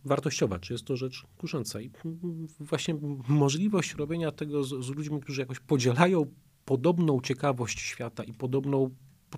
wartościowa, 0.05 0.59
czy 0.59 0.73
jest 0.73 0.85
to 0.85 0.97
rzecz 0.97 1.23
kusząca. 1.37 1.81
I 1.81 1.91
właśnie 2.59 2.95
możliwość 3.27 3.95
robienia 3.95 4.31
tego 4.31 4.63
z, 4.63 4.85
z 4.85 4.89
ludźmi, 4.89 5.21
którzy 5.21 5.41
jakoś 5.41 5.59
podzielają 5.59 6.25
podobną 6.65 7.21
ciekawość 7.21 7.79
świata 7.79 8.23
i 8.23 8.33
podobną 8.33 8.89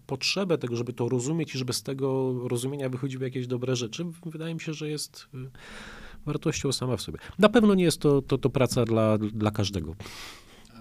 potrzebę 0.08 0.58
tego, 0.58 0.76
żeby 0.76 0.94
to 0.94 1.10
rozumieć 1.10 1.56
i 1.56 1.58
żeby 1.58 1.74
z 1.74 1.84
tego 1.84 2.34
rozumienia 2.48 2.90
wychodziły 2.90 3.24
jakieś 3.24 3.48
dobre 3.48 3.76
rzeczy, 3.76 4.06
wydaje 4.26 4.54
mi 4.54 4.62
się, 4.62 4.74
że 4.74 4.90
jest 4.90 5.28
y, 5.34 5.52
wartością 6.26 6.72
sama 6.72 6.98
w 6.98 7.02
sobie. 7.02 7.20
Na 7.40 7.50
pewno 7.50 7.76
nie 7.76 7.84
jest 7.84 8.02
to, 8.02 8.22
to, 8.22 8.38
to 8.38 8.50
praca 8.50 8.86
dla, 8.86 9.18
dla 9.18 9.52
każdego. 9.52 9.96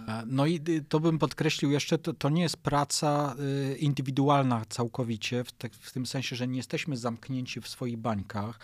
E, 0.08 0.22
no 0.26 0.46
i 0.46 0.60
to 0.88 1.00
bym 1.00 1.18
podkreślił 1.18 1.70
jeszcze, 1.70 1.98
to, 1.98 2.12
to 2.12 2.30
nie 2.30 2.42
jest 2.42 2.56
praca 2.56 3.34
y, 3.72 3.76
indywidualna 3.76 4.62
całkowicie, 4.68 5.44
w, 5.44 5.52
te, 5.52 5.68
w, 5.80 5.92
tym 5.92 6.06
sensie, 6.06 6.36
że 6.36 6.48
nie 6.48 6.56
jesteśmy 6.56 6.96
zamknięci 6.96 7.60
w 7.60 7.68
swoich 7.68 7.96
bańkach, 7.96 8.60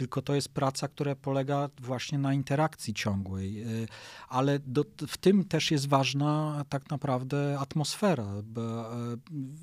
tylko 0.00 0.22
to 0.22 0.34
jest 0.34 0.48
praca, 0.48 0.88
która 0.88 1.14
polega 1.14 1.68
właśnie 1.80 2.18
na 2.18 2.34
interakcji 2.34 2.94
ciągłej. 2.94 3.62
Y, 3.82 3.88
ale 4.28 4.58
do, 4.58 4.84
w 5.08 5.18
tym 5.18 5.44
też 5.44 5.70
jest 5.70 5.88
ważna 5.88 6.64
tak 6.68 6.90
naprawdę 6.90 7.58
atmosfera, 7.58 8.24
y, 8.24 8.42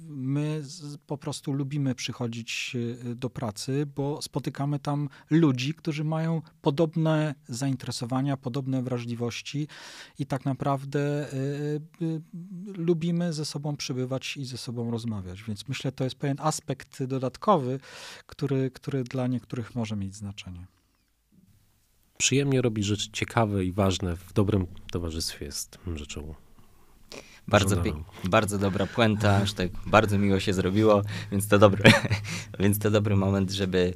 my 0.07 0.63
po 1.07 1.17
prostu 1.17 1.53
lubimy 1.53 1.95
przychodzić 1.95 2.71
y, 2.75 3.15
do 3.15 3.29
pracy, 3.29 3.85
bo 3.95 4.21
spotykamy 4.21 4.79
tam 4.79 5.09
ludzi, 5.29 5.73
którzy 5.73 6.03
mają 6.03 6.41
podobne 6.61 7.35
zainteresowania, 7.47 8.37
podobne 8.37 8.83
wrażliwości 8.83 9.67
i 10.19 10.25
tak 10.25 10.45
naprawdę 10.45 11.27
lubimy 12.75 13.33
ze 13.33 13.45
sobą 13.45 13.77
przybywać 13.77 14.37
i 14.37 14.45
ze 14.45 14.57
sobą 14.57 14.91
rozmawiać. 14.91 15.43
Więc 15.43 15.67
myślę, 15.67 15.91
to 15.91 16.03
jest 16.03 16.15
pewien 16.15 16.37
aspekt 16.39 17.03
dodatkowy, 17.03 17.79
który, 18.27 18.71
który 18.71 19.03
dla 19.03 19.27
niektórych 19.27 19.75
może 19.75 19.95
mieć 19.95 20.15
znaczenie. 20.15 20.26
Przyjemnie 22.17 22.61
robić 22.61 22.85
rzeczy 22.85 23.09
ciekawe 23.11 23.65
i 23.65 23.71
ważne 23.71 24.15
w 24.15 24.33
dobrym 24.33 24.67
towarzystwie 24.91 25.45
jest 25.45 25.79
rzeczą 25.95 26.35
bardzo, 27.47 27.83
bardzo 28.23 28.57
dobra 28.57 28.85
puenta, 28.85 29.35
aż 29.35 29.53
tak 29.53 29.71
bardzo 29.85 30.17
miło 30.17 30.39
się 30.39 30.53
zrobiło, 30.53 31.01
więc 31.31 31.47
to 31.47 31.59
dobry, 31.59 31.91
więc 32.59 32.79
to 32.79 32.91
dobry 32.91 33.15
moment, 33.15 33.51
żeby, 33.51 33.93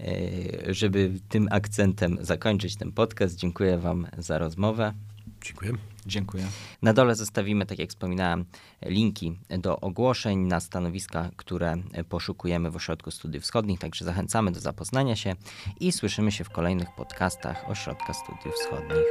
e, 0.00 0.74
żeby 0.74 1.12
tym 1.28 1.48
akcentem 1.50 2.18
zakończyć 2.20 2.76
ten 2.76 2.92
podcast. 2.92 3.36
Dziękuję 3.36 3.78
Wam 3.78 4.06
za 4.18 4.38
rozmowę. 4.38 4.94
Dziękuję. 5.42 5.72
Dziękuję. 6.06 6.46
Na 6.82 6.92
dole 6.92 7.14
zostawimy, 7.14 7.66
tak 7.66 7.78
jak 7.78 7.90
wspominałem, 7.90 8.44
linki 8.82 9.38
do 9.58 9.80
ogłoszeń 9.80 10.38
na 10.38 10.60
stanowiska, 10.60 11.30
które 11.36 11.76
poszukujemy 12.08 12.70
w 12.70 12.76
Ośrodku 12.76 13.10
Studiów 13.10 13.44
Wschodnich, 13.44 13.80
także 13.80 14.04
zachęcamy 14.04 14.52
do 14.52 14.60
zapoznania 14.60 15.16
się 15.16 15.34
i 15.80 15.92
słyszymy 15.92 16.32
się 16.32 16.44
w 16.44 16.50
kolejnych 16.50 16.88
podcastach 16.96 17.70
Ośrodka 17.70 18.12
Studiów 18.12 18.54
Wschodnich. 18.54 19.06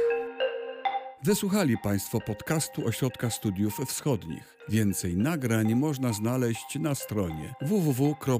Wysłuchali 1.24 1.78
Państwo 1.78 2.20
podcastu 2.20 2.86
Ośrodka 2.86 3.30
Studiów 3.30 3.76
Wschodnich. 3.86 4.56
Więcej 4.68 5.16
nagrań 5.16 5.74
można 5.74 6.12
znaleźć 6.12 6.78
na 6.78 6.94
stronie 6.94 7.54
www.osw.waw.pl. 7.60 8.32